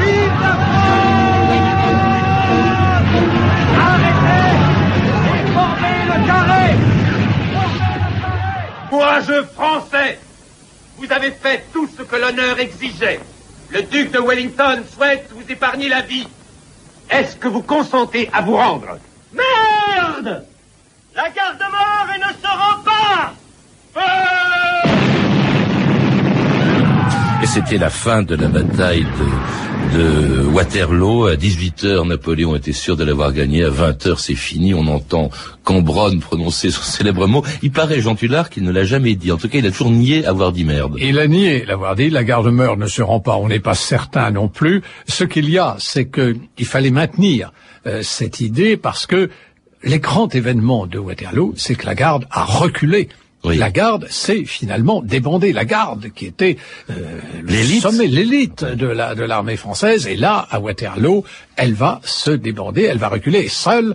Vive 0.00 0.38
la 0.40 0.54
France. 0.64 1.54
Arrêtez 3.88 4.52
et 5.34 5.44
formez 5.52 6.00
le 6.06 6.16
carré. 6.26 6.66
Courageux 8.90 9.44
Français 9.54 10.18
Vous 10.98 11.10
avez 11.12 11.30
fait 11.30 11.64
tout 11.72 11.88
ce 11.96 12.02
que 12.02 12.16
l'honneur 12.16 12.58
exigeait. 12.58 13.20
Le 13.70 13.82
duc 13.82 14.12
de 14.12 14.20
Wellington 14.20 14.82
souhaite 14.94 15.30
vous 15.34 15.50
épargner 15.50 15.88
la 15.88 16.02
vie. 16.02 16.28
Est-ce 17.10 17.36
que 17.36 17.48
vous 17.48 17.62
consentez 17.62 18.30
à 18.32 18.40
vous 18.40 18.56
rendre? 18.56 18.98
La 20.24 21.28
garde-mort 21.28 22.08
et 22.14 22.18
ne 22.18 22.32
se 22.32 22.48
rend 22.48 22.82
pas 22.82 23.34
Et 27.42 27.46
c'était 27.46 27.76
la 27.76 27.90
fin 27.90 28.22
de 28.22 28.34
la 28.34 28.48
bataille 28.48 29.04
de, 29.92 29.98
de 29.98 30.46
Waterloo. 30.46 31.26
À 31.26 31.34
18h, 31.34 32.08
Napoléon 32.08 32.56
était 32.56 32.72
sûr 32.72 32.96
de 32.96 33.04
l'avoir 33.04 33.34
gagné. 33.34 33.64
À 33.64 33.68
20h, 33.68 34.16
c'est 34.16 34.34
fini. 34.34 34.72
On 34.72 34.86
entend 34.86 35.28
Cambronne 35.62 36.20
prononcer 36.20 36.70
son 36.70 36.82
célèbre 36.82 37.26
mot. 37.26 37.44
Il 37.62 37.70
paraît, 37.70 38.00
Jean 38.00 38.14
Tullard, 38.14 38.48
qu'il 38.48 38.62
ne 38.62 38.72
l'a 38.72 38.84
jamais 38.84 39.16
dit. 39.16 39.30
En 39.30 39.36
tout 39.36 39.50
cas, 39.50 39.58
il 39.58 39.66
a 39.66 39.70
toujours 39.70 39.90
nié 39.90 40.24
avoir 40.24 40.52
dit 40.52 40.64
merde. 40.64 40.96
Il 41.02 41.18
a 41.18 41.26
nié 41.26 41.66
l'avoir 41.66 41.96
dit. 41.96 42.08
La 42.08 42.24
garde-mort 42.24 42.78
ne 42.78 42.86
se 42.86 43.02
rend 43.02 43.20
pas. 43.20 43.36
On 43.36 43.48
n'est 43.48 43.60
pas 43.60 43.74
certain 43.74 44.30
non 44.30 44.48
plus. 44.48 44.82
Ce 45.06 45.24
qu'il 45.24 45.50
y 45.50 45.58
a, 45.58 45.76
c'est 45.78 46.06
qu'il 46.06 46.66
fallait 46.66 46.90
maintenir 46.90 47.52
euh, 47.86 48.00
cette 48.02 48.40
idée 48.40 48.78
parce 48.78 49.04
que 49.04 49.28
les 49.84 49.98
grands 49.98 50.28
événements 50.28 50.86
de 50.86 50.98
Waterloo, 50.98 51.54
c'est 51.56 51.74
que 51.74 51.86
la 51.86 51.94
garde 51.94 52.26
a 52.30 52.44
reculé 52.44 53.08
La 53.44 53.70
garde 53.70 54.06
s'est 54.08 54.44
finalement 54.44 55.02
débandée. 55.02 55.52
La 55.52 55.66
garde 55.66 56.10
qui 56.14 56.24
était 56.24 56.56
euh, 56.88 57.20
le 57.42 57.52
L'élite. 57.52 57.82
sommet, 57.82 58.06
l'élite 58.06 58.64
de 58.64 58.86
la 58.86 59.14
de 59.14 59.22
l'armée 59.22 59.56
française, 59.56 60.06
et 60.06 60.16
là 60.16 60.46
à 60.50 60.60
Waterloo, 60.60 61.24
elle 61.56 61.74
va 61.74 62.00
se 62.04 62.30
déborder, 62.30 62.82
elle 62.82 62.98
va 62.98 63.08
reculer. 63.08 63.48
Seule 63.48 63.94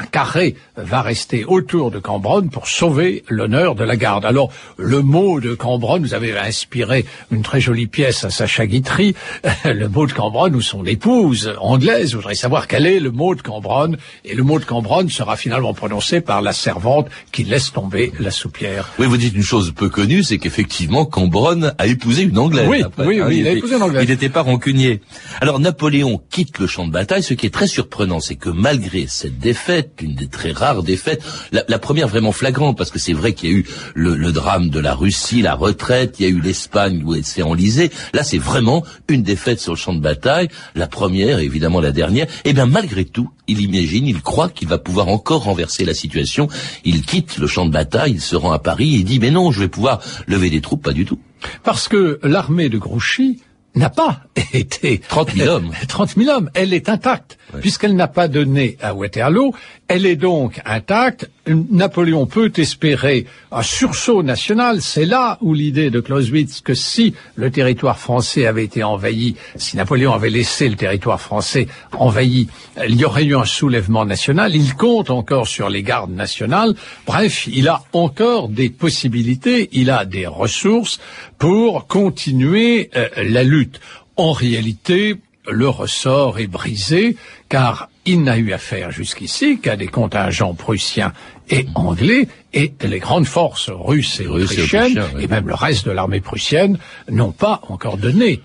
un 0.00 0.06
carré 0.06 0.54
va 0.76 1.02
rester 1.02 1.44
autour 1.44 1.90
de 1.90 1.98
Cambronne 1.98 2.50
pour 2.50 2.68
sauver 2.68 3.24
l'honneur 3.28 3.74
de 3.74 3.84
la 3.84 3.96
garde. 3.96 4.24
Alors, 4.24 4.50
le 4.76 5.02
mot 5.02 5.40
de 5.40 5.54
Cambronne, 5.54 6.02
vous 6.02 6.14
avez 6.14 6.36
inspiré 6.38 7.04
une 7.30 7.42
très 7.42 7.60
jolie 7.60 7.86
pièce 7.86 8.24
à 8.24 8.30
Sacha 8.30 8.66
Guitry, 8.66 9.14
le 9.64 9.88
mot 9.88 10.06
de 10.06 10.12
Cambronne 10.12 10.54
ou 10.54 10.60
son 10.60 10.84
épouse 10.84 11.52
anglaise 11.60 12.14
voudrait 12.14 12.34
savoir 12.34 12.68
quel 12.68 12.86
est 12.86 13.00
le 13.00 13.10
mot 13.10 13.34
de 13.34 13.42
Cambronne, 13.42 13.96
et 14.24 14.34
le 14.34 14.42
mot 14.42 14.58
de 14.58 14.64
Cambronne 14.64 15.08
sera 15.10 15.36
finalement 15.36 15.74
prononcé 15.74 16.20
par 16.20 16.42
la 16.42 16.52
servante 16.52 17.08
qui 17.32 17.44
laisse 17.44 17.72
tomber 17.72 18.12
la 18.20 18.30
soupière. 18.30 18.90
Oui, 18.98 19.06
vous 19.06 19.16
dites 19.16 19.34
une 19.34 19.42
chose 19.42 19.72
peu 19.74 19.88
connue, 19.88 20.22
c'est 20.22 20.38
qu'effectivement, 20.38 21.04
Cambronne 21.04 21.74
a 21.78 21.86
épousé 21.86 22.22
une 22.22 22.38
Anglaise. 22.38 22.68
Oui, 22.68 22.82
après. 22.82 23.06
oui, 23.06 23.20
Hein, 23.20 23.26
oui, 23.28 23.38
il 23.40 23.48
a 23.48 23.52
épousé 23.52 23.76
une 23.76 23.82
Anglaise. 23.82 24.04
Il 24.04 24.10
n'était 24.10 24.28
pas 24.28 24.42
rancunier. 24.42 25.00
Alors, 25.40 25.58
Napoléon 25.58 26.20
quitte 26.30 26.58
le 26.58 26.66
champ 26.66 26.86
de 26.86 26.92
bataille. 26.92 27.22
Ce 27.22 27.34
qui 27.34 27.46
est 27.46 27.50
très 27.50 27.66
surprenant, 27.66 28.20
c'est 28.20 28.36
que 28.36 28.48
malgré 28.48 29.06
cette 29.08 29.38
défaite, 29.38 29.87
une 30.00 30.14
des 30.14 30.28
très 30.28 30.52
rares 30.52 30.82
défaites, 30.82 31.22
la, 31.52 31.78
première 31.78 32.08
vraiment 32.08 32.32
flagrante, 32.32 32.76
parce 32.76 32.90
que 32.90 32.98
c'est 32.98 33.12
vrai 33.12 33.32
qu'il 33.32 33.50
y 33.50 33.54
a 33.54 33.56
eu 33.56 33.66
le, 33.94 34.32
drame 34.32 34.68
de 34.68 34.80
la 34.80 34.94
Russie, 34.94 35.42
la 35.42 35.54
retraite, 35.54 36.16
il 36.18 36.22
y 36.22 36.26
a 36.26 36.28
eu 36.30 36.40
l'Espagne 36.40 37.02
où 37.04 37.14
elle 37.14 37.24
s'est 37.24 37.42
enlisée. 37.42 37.90
Là, 38.12 38.22
c'est 38.22 38.38
vraiment 38.38 38.84
une 39.08 39.22
défaite 39.22 39.60
sur 39.60 39.72
le 39.72 39.78
champ 39.78 39.94
de 39.94 40.00
bataille. 40.00 40.48
La 40.74 40.86
première, 40.86 41.38
évidemment 41.38 41.80
la 41.80 41.92
dernière. 41.92 42.26
Et 42.44 42.52
bien, 42.52 42.66
malgré 42.66 43.04
tout, 43.04 43.30
il 43.46 43.60
imagine, 43.60 44.06
il 44.06 44.20
croit 44.20 44.48
qu'il 44.48 44.68
va 44.68 44.78
pouvoir 44.78 45.08
encore 45.08 45.44
renverser 45.44 45.84
la 45.84 45.94
situation. 45.94 46.48
Il 46.84 47.02
quitte 47.02 47.38
le 47.38 47.46
champ 47.46 47.66
de 47.66 47.72
bataille, 47.72 48.12
il 48.12 48.20
se 48.20 48.36
rend 48.36 48.52
à 48.52 48.58
Paris 48.58 48.96
et 48.96 49.02
dit, 49.02 49.18
mais 49.18 49.30
non, 49.30 49.50
je 49.50 49.60
vais 49.60 49.68
pouvoir 49.68 50.00
lever 50.26 50.50
des 50.50 50.60
troupes, 50.60 50.82
pas 50.82 50.92
du 50.92 51.04
tout. 51.04 51.18
Parce 51.62 51.88
que 51.88 52.18
l'armée 52.22 52.68
de 52.68 52.78
Grouchy 52.78 53.40
n'a 53.78 53.90
pas 53.90 54.20
été 54.52 54.98
30 54.98 55.32
000 55.34 55.48
hommes. 55.48 55.72
30 55.88 56.16
000 56.16 56.30
hommes. 56.30 56.50
Elle 56.54 56.74
est 56.74 56.88
intacte. 56.88 57.38
Puisqu'elle 57.60 57.96
n'a 57.96 58.08
pas 58.08 58.28
donné 58.28 58.76
à 58.82 58.94
Waterloo, 58.94 59.54
elle 59.88 60.04
est 60.04 60.16
donc 60.16 60.60
intacte. 60.66 61.30
Napoléon 61.48 62.26
peut 62.26 62.52
espérer 62.56 63.26
un 63.50 63.62
sursaut 63.62 64.22
national. 64.22 64.82
C'est 64.82 65.04
là 65.04 65.38
où 65.40 65.54
l'idée 65.54 65.90
de 65.90 66.00
Clausewitz 66.00 66.60
que 66.60 66.74
si 66.74 67.14
le 67.36 67.50
territoire 67.50 67.98
français 67.98 68.46
avait 68.46 68.64
été 68.64 68.84
envahi, 68.84 69.36
si 69.56 69.76
Napoléon 69.76 70.12
avait 70.12 70.30
laissé 70.30 70.68
le 70.68 70.76
territoire 70.76 71.20
français 71.20 71.66
envahi, 71.92 72.48
il 72.86 72.96
y 72.96 73.04
aurait 73.04 73.24
eu 73.24 73.36
un 73.36 73.44
soulèvement 73.44 74.04
national. 74.04 74.54
Il 74.54 74.74
compte 74.74 75.10
encore 75.10 75.46
sur 75.46 75.68
les 75.68 75.82
gardes 75.82 76.12
nationales. 76.12 76.74
Bref, 77.06 77.46
il 77.46 77.68
a 77.68 77.82
encore 77.92 78.48
des 78.48 78.70
possibilités, 78.70 79.68
il 79.72 79.90
a 79.90 80.04
des 80.04 80.26
ressources 80.26 81.00
pour 81.38 81.86
continuer 81.86 82.90
euh, 82.96 83.08
la 83.16 83.42
lutte. 83.42 83.80
En 84.16 84.32
réalité, 84.32 85.16
le 85.48 85.68
ressort 85.68 86.38
est 86.38 86.46
brisé 86.46 87.16
car 87.48 87.88
il 88.08 88.22
n'a 88.22 88.38
eu 88.38 88.52
affaire 88.52 88.90
jusqu'ici 88.90 89.58
qu'à 89.60 89.76
des 89.76 89.86
contingents 89.86 90.54
prussiens 90.54 91.12
et 91.50 91.66
anglais 91.74 92.26
et 92.54 92.72
les 92.82 93.00
grandes 93.00 93.26
forces 93.26 93.70
russes 93.70 94.20
et 94.20 94.26
Russes 94.26 94.52
et 94.52 94.62
autrichiennes 94.62 95.04
même 95.28 95.46
le 95.46 95.54
reste 95.54 95.84
de 95.84 95.90
l'armée 95.90 96.22
prussienne 96.22 96.78
n'ont 97.10 97.32
pas 97.32 97.60
encore 97.68 97.98
donné. 97.98 98.40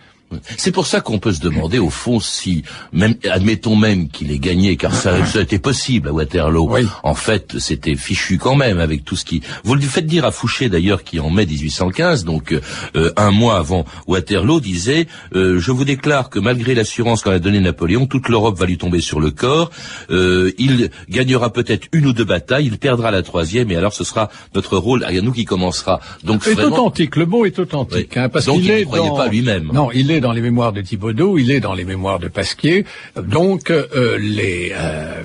C'est 0.57 0.71
pour 0.71 0.87
ça 0.87 1.01
qu'on 1.01 1.19
peut 1.19 1.31
se 1.33 1.39
demander 1.41 1.79
au 1.79 1.89
fond 1.89 2.19
si, 2.19 2.63
même, 2.91 3.15
admettons 3.29 3.75
même 3.75 4.09
qu'il 4.09 4.31
ait 4.31 4.39
gagné, 4.39 4.77
car 4.77 4.93
ça, 4.93 5.25
ça 5.25 5.39
a 5.39 5.41
été 5.41 5.59
possible 5.59 6.09
à 6.09 6.13
Waterloo. 6.13 6.67
Oui. 6.69 6.87
En 7.03 7.15
fait, 7.15 7.57
c'était 7.59 7.95
fichu 7.95 8.37
quand 8.37 8.55
même 8.55 8.79
avec 8.79 9.03
tout 9.03 9.15
ce 9.15 9.25
qui. 9.25 9.41
Vous 9.63 9.75
le 9.75 9.81
faites 9.81 10.05
dire 10.05 10.25
à 10.25 10.31
Fouché 10.31 10.69
d'ailleurs, 10.69 11.03
qui 11.03 11.19
en 11.19 11.29
mai 11.29 11.45
1815, 11.45 12.23
donc 12.25 12.53
euh, 12.95 13.11
un 13.17 13.31
mois 13.31 13.57
avant 13.57 13.85
Waterloo, 14.07 14.59
disait 14.59 15.07
euh, 15.35 15.59
Je 15.59 15.71
vous 15.71 15.85
déclare 15.85 16.29
que 16.29 16.39
malgré 16.39 16.75
l'assurance 16.75 17.21
qu'en 17.21 17.31
a 17.31 17.39
donné 17.39 17.59
Napoléon, 17.59 18.05
toute 18.05 18.29
l'Europe 18.29 18.57
va 18.57 18.65
lui 18.65 18.77
tomber 18.77 19.01
sur 19.01 19.19
le 19.19 19.31
corps. 19.31 19.69
Euh, 20.09 20.51
il 20.57 20.89
gagnera 21.09 21.51
peut-être 21.51 21.87
une 21.91 22.07
ou 22.07 22.13
deux 22.13 22.23
batailles, 22.25 22.65
il 22.67 22.77
perdra 22.77 23.11
la 23.11 23.21
troisième, 23.23 23.71
et 23.71 23.75
alors 23.75 23.93
ce 23.93 24.03
sera 24.03 24.29
notre 24.55 24.77
rôle 24.77 25.03
à 25.03 25.11
nous 25.13 25.31
qui 25.31 25.45
commencera. 25.45 25.99
Donc 26.23 26.43
C'est 26.43 26.53
vraiment- 26.53 26.75
authentique, 26.75 27.15
le 27.15 27.25
mot 27.25 27.45
est 27.45 27.57
authentique. 27.59 28.09
Oui. 28.15 28.19
hein, 28.21 28.29
parce 28.29 28.45
Donc 28.45 28.59
il 28.61 28.67
ne 28.67 28.73
est 28.73 28.83
croyait 28.85 29.07
dans... 29.07 29.15
pas 29.15 29.27
lui-même. 29.27 29.69
Non, 29.73 29.91
il 29.91 30.11
est 30.11 30.19
dans 30.23 30.31
les 30.31 30.41
mémoires 30.41 30.71
de 30.71 30.81
Thibaudot, 30.81 31.37
il 31.37 31.51
est 31.51 31.59
dans 31.59 31.73
les 31.73 31.83
mémoires 31.83 32.17
de 32.17 32.29
Pasquier. 32.29 32.85
Donc, 33.17 33.69
euh, 33.69 34.17
les, 34.17 34.71
euh, 34.73 35.21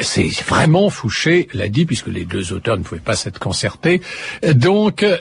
c'est 0.00 0.30
vraiment 0.42 0.88
Fouché 0.90 1.48
l'a 1.52 1.68
dit, 1.68 1.84
puisque 1.84 2.08
les 2.08 2.24
deux 2.24 2.52
auteurs 2.52 2.78
ne 2.78 2.82
pouvaient 2.82 3.00
pas 3.00 3.14
s'être 3.14 3.38
concertés. 3.38 4.00
Donc, 4.54 5.02
euh, 5.02 5.18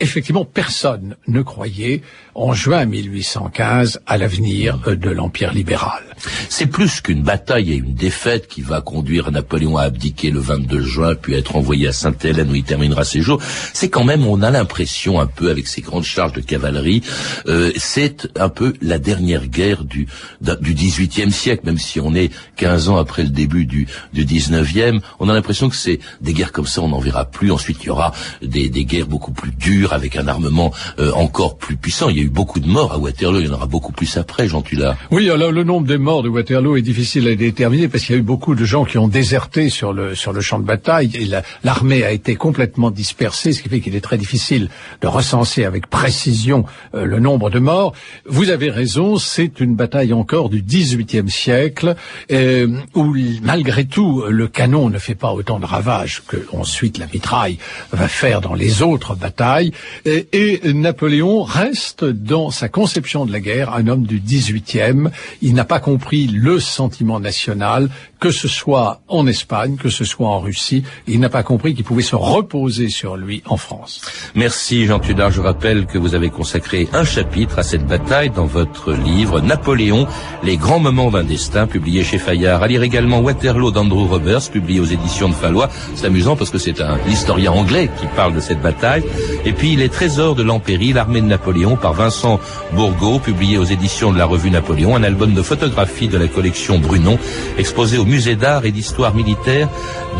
effectivement, 0.00 0.44
personne 0.44 1.16
ne 1.26 1.40
croyait 1.42 2.02
en 2.34 2.52
juin 2.52 2.86
1815 2.86 4.00
à 4.06 4.16
l'avenir 4.16 4.78
euh, 4.86 4.96
de 4.96 5.10
l'Empire 5.10 5.52
libéral. 5.52 6.02
C'est 6.48 6.66
plus 6.66 7.00
qu'une 7.00 7.22
bataille 7.22 7.72
et 7.72 7.76
une 7.76 7.94
défaite 7.94 8.46
qui 8.46 8.62
va 8.62 8.80
conduire 8.80 9.30
Napoléon 9.30 9.76
à 9.76 9.82
abdiquer 9.82 10.30
le 10.30 10.40
22 10.40 10.82
juin, 10.82 11.14
puis 11.14 11.34
être 11.34 11.56
envoyé 11.56 11.88
à 11.88 11.92
Sainte-Hélène 11.92 12.50
où 12.50 12.54
il 12.54 12.62
terminera 12.62 13.04
ses 13.04 13.20
jours. 13.20 13.40
C'est 13.72 13.90
quand 13.90 14.04
même, 14.04 14.26
on 14.26 14.42
a 14.42 14.50
l'impression 14.50 15.20
un 15.20 15.26
peu 15.26 15.50
avec 15.50 15.66
ces 15.66 15.80
grandes 15.80 16.04
charges 16.04 16.32
de 16.32 16.40
cavalerie, 16.40 17.02
euh, 17.46 17.72
c'est 17.76 18.28
un 18.38 18.48
peu 18.48 18.74
la 18.80 18.98
dernière 18.98 19.46
guerre 19.46 19.84
du 19.84 20.06
du 20.40 20.74
18e 20.74 21.30
siècle, 21.30 21.62
même 21.66 21.78
si 21.78 22.00
on 22.00 22.14
est 22.14 22.30
15 22.56 22.88
ans 22.88 22.96
après 22.96 23.22
le 23.22 23.28
début 23.28 23.64
du, 23.66 23.86
du 24.12 24.24
19e. 24.24 25.00
On 25.20 25.28
a 25.28 25.34
l'impression 25.34 25.68
que 25.68 25.76
c'est 25.76 26.00
des 26.20 26.32
guerres 26.32 26.52
comme 26.52 26.66
ça, 26.66 26.82
on 26.82 26.88
n'en 26.88 26.98
verra 26.98 27.24
plus. 27.24 27.50
Ensuite, 27.50 27.78
il 27.82 27.86
y 27.86 27.90
aura 27.90 28.12
des, 28.42 28.68
des 28.68 28.84
guerres 28.84 29.06
beaucoup 29.06 29.32
plus 29.32 29.52
dures 29.52 29.92
avec 29.92 30.16
un 30.16 30.26
armement 30.28 30.72
euh, 30.98 31.12
encore 31.12 31.58
plus 31.58 31.76
puissant. 31.76 32.08
Eu 32.22 32.28
beaucoup 32.30 32.60
de 32.60 32.66
morts 32.68 32.92
à 32.92 32.98
Waterloo, 32.98 33.40
il 33.40 33.46
y 33.46 33.50
en 33.50 33.54
aura 33.54 33.66
beaucoup 33.66 33.92
plus 33.92 34.16
après, 34.16 34.48
Jean 34.48 34.62
Tullard. 34.62 34.96
Oui, 35.10 35.28
alors 35.30 35.52
le 35.52 35.64
nombre 35.64 35.86
des 35.86 35.98
morts 35.98 36.22
de 36.22 36.28
Waterloo 36.28 36.76
est 36.76 36.82
difficile 36.82 37.28
à 37.28 37.34
déterminer 37.34 37.88
parce 37.88 38.04
qu'il 38.04 38.14
y 38.14 38.18
a 38.18 38.20
eu 38.20 38.24
beaucoup 38.24 38.54
de 38.54 38.64
gens 38.64 38.84
qui 38.84 38.98
ont 38.98 39.08
déserté 39.08 39.68
sur 39.68 39.92
le 39.92 40.14
sur 40.14 40.32
le 40.32 40.40
champ 40.40 40.58
de 40.58 40.64
bataille 40.64 41.10
et 41.14 41.24
la- 41.24 41.42
l'armée 41.64 42.04
a 42.04 42.12
été 42.12 42.34
complètement 42.36 42.90
dispersée, 42.90 43.52
ce 43.52 43.62
qui 43.62 43.68
fait 43.68 43.80
qu'il 43.80 43.94
est 43.96 44.00
très 44.00 44.18
difficile 44.18 44.68
de 45.00 45.06
recenser 45.06 45.64
avec 45.64 45.86
précision 45.88 46.64
euh, 46.94 47.04
le 47.04 47.18
nombre 47.20 47.50
de 47.50 47.58
morts. 47.58 47.92
Vous 48.26 48.50
avez 48.50 48.70
raison, 48.70 49.16
c'est 49.18 49.60
une 49.60 49.74
bataille 49.74 50.12
encore 50.12 50.48
du 50.48 50.62
XVIIIe 50.62 51.30
siècle 51.30 51.94
euh, 52.30 52.68
où 52.94 53.14
malgré 53.42 53.84
tout 53.84 54.24
le 54.28 54.48
canon 54.48 54.88
ne 54.90 54.98
fait 54.98 55.14
pas 55.14 55.32
autant 55.32 55.58
de 55.58 55.66
ravages 55.66 56.22
que 56.26 56.36
ensuite 56.52 56.98
la 56.98 57.06
mitraille 57.12 57.58
va 57.92 58.08
faire 58.08 58.40
dans 58.40 58.54
les 58.54 58.82
autres 58.82 59.14
batailles 59.14 59.72
et 60.04 60.60
Napoléon 60.72 61.42
reste 61.42 62.04
dans 62.12 62.50
sa 62.50 62.68
conception 62.68 63.26
de 63.26 63.32
la 63.32 63.40
guerre 63.40 63.74
un 63.74 63.88
homme 63.88 64.04
du 64.04 64.20
XVIIIe. 64.20 65.10
Il 65.40 65.54
n'a 65.54 65.64
pas 65.64 65.80
compris 65.80 66.26
le 66.26 66.60
sentiment 66.60 67.20
national, 67.20 67.88
que 68.22 68.30
ce 68.30 68.46
soit 68.46 69.00
en 69.08 69.26
Espagne, 69.26 69.74
que 69.76 69.88
ce 69.90 70.04
soit 70.04 70.28
en 70.28 70.38
Russie. 70.38 70.84
Il 71.08 71.18
n'a 71.18 71.28
pas 71.28 71.42
compris 71.42 71.74
qu'il 71.74 71.82
pouvait 71.82 72.04
se 72.04 72.14
reposer 72.14 72.88
sur 72.88 73.16
lui 73.16 73.42
en 73.46 73.56
France. 73.56 74.00
Merci 74.36 74.86
Jean 74.86 75.00
Tudor. 75.00 75.32
Je 75.32 75.40
rappelle 75.40 75.86
que 75.86 75.98
vous 75.98 76.14
avez 76.14 76.30
consacré 76.30 76.86
un 76.92 77.02
chapitre 77.02 77.58
à 77.58 77.64
cette 77.64 77.84
bataille 77.84 78.30
dans 78.30 78.46
votre 78.46 78.92
livre 78.92 79.40
Napoléon, 79.40 80.06
les 80.44 80.56
grands 80.56 80.78
moments 80.78 81.10
d'un 81.10 81.24
destin, 81.24 81.66
publié 81.66 82.04
chez 82.04 82.18
Fayard. 82.18 82.62
À 82.62 82.68
lire 82.68 82.84
également 82.84 83.18
Waterloo 83.18 83.72
d'Andrew 83.72 84.06
Roberts, 84.06 84.52
publié 84.52 84.78
aux 84.78 84.84
éditions 84.84 85.28
de 85.28 85.34
Fallois. 85.34 85.68
C'est 85.96 86.06
amusant 86.06 86.36
parce 86.36 86.50
que 86.50 86.58
c'est 86.58 86.80
un 86.80 86.98
historien 87.08 87.50
anglais 87.50 87.90
qui 87.98 88.06
parle 88.14 88.36
de 88.36 88.40
cette 88.40 88.62
bataille. 88.62 89.02
Et 89.44 89.52
puis 89.52 89.74
Les 89.74 89.88
trésors 89.88 90.36
de 90.36 90.44
l'Empérie, 90.44 90.92
l'armée 90.92 91.22
de 91.22 91.26
Napoléon 91.26 91.74
par 91.74 91.94
Vincent 91.94 92.38
Bourgault, 92.72 93.18
publié 93.18 93.58
aux 93.58 93.64
éditions 93.64 94.12
de 94.12 94.18
la 94.18 94.26
revue 94.26 94.52
Napoléon, 94.52 94.94
un 94.94 95.02
album 95.02 95.34
de 95.34 95.42
photographie 95.42 96.06
de 96.06 96.18
la 96.18 96.28
collection 96.28 96.78
Brunon, 96.78 97.18
exposé 97.58 97.98
au 97.98 98.04
musée 98.12 98.36
d'art 98.36 98.66
et 98.66 98.72
d'histoire 98.72 99.14
militaire 99.14 99.68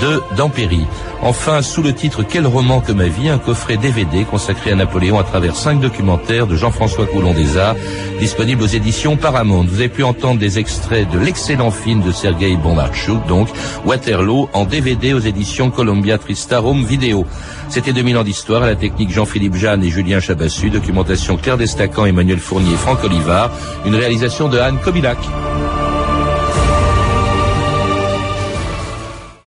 de 0.00 0.22
d'Empéry. 0.34 0.86
Enfin, 1.20 1.60
sous 1.60 1.82
le 1.82 1.92
titre 1.92 2.22
Quel 2.22 2.46
roman 2.46 2.80
que 2.80 2.90
ma 2.90 3.06
vie, 3.06 3.28
un 3.28 3.38
coffret 3.38 3.76
DVD 3.76 4.24
consacré 4.24 4.72
à 4.72 4.74
Napoléon 4.74 5.18
à 5.18 5.24
travers 5.24 5.54
cinq 5.54 5.78
documentaires 5.78 6.46
de 6.46 6.56
Jean-François 6.56 7.06
Coulon 7.06 7.34
des 7.34 7.58
Arts, 7.58 7.76
disponible 8.18 8.62
aux 8.62 8.66
éditions 8.66 9.16
Paramount. 9.16 9.66
Vous 9.68 9.80
avez 9.80 9.90
pu 9.90 10.04
entendre 10.04 10.40
des 10.40 10.58
extraits 10.58 11.08
de 11.10 11.18
l'excellent 11.18 11.70
film 11.70 12.00
de 12.00 12.12
Sergei 12.12 12.56
Bondarchuk, 12.56 13.26
donc 13.26 13.48
Waterloo, 13.84 14.48
en 14.54 14.64
DVD 14.64 15.12
aux 15.12 15.20
éditions 15.20 15.70
Columbia 15.70 16.16
Tristar 16.16 16.64
Home 16.64 16.84
Video. 16.84 17.26
C'était 17.68 17.92
2000 17.92 18.16
ans 18.16 18.24
d'histoire 18.24 18.62
à 18.62 18.66
la 18.66 18.76
technique 18.76 19.12
Jean-Philippe 19.12 19.56
Jeanne 19.56 19.84
et 19.84 19.90
Julien 19.90 20.18
Chabassu, 20.18 20.70
documentation 20.70 21.36
Claire 21.36 21.58
Destacan, 21.58 22.06
Emmanuel 22.06 22.38
Fournier, 22.38 22.74
Franck 22.76 23.04
Olivard, 23.04 23.50
une 23.84 23.94
réalisation 23.94 24.48
de 24.48 24.58
Anne 24.58 24.78
Kobilac. 24.82 25.18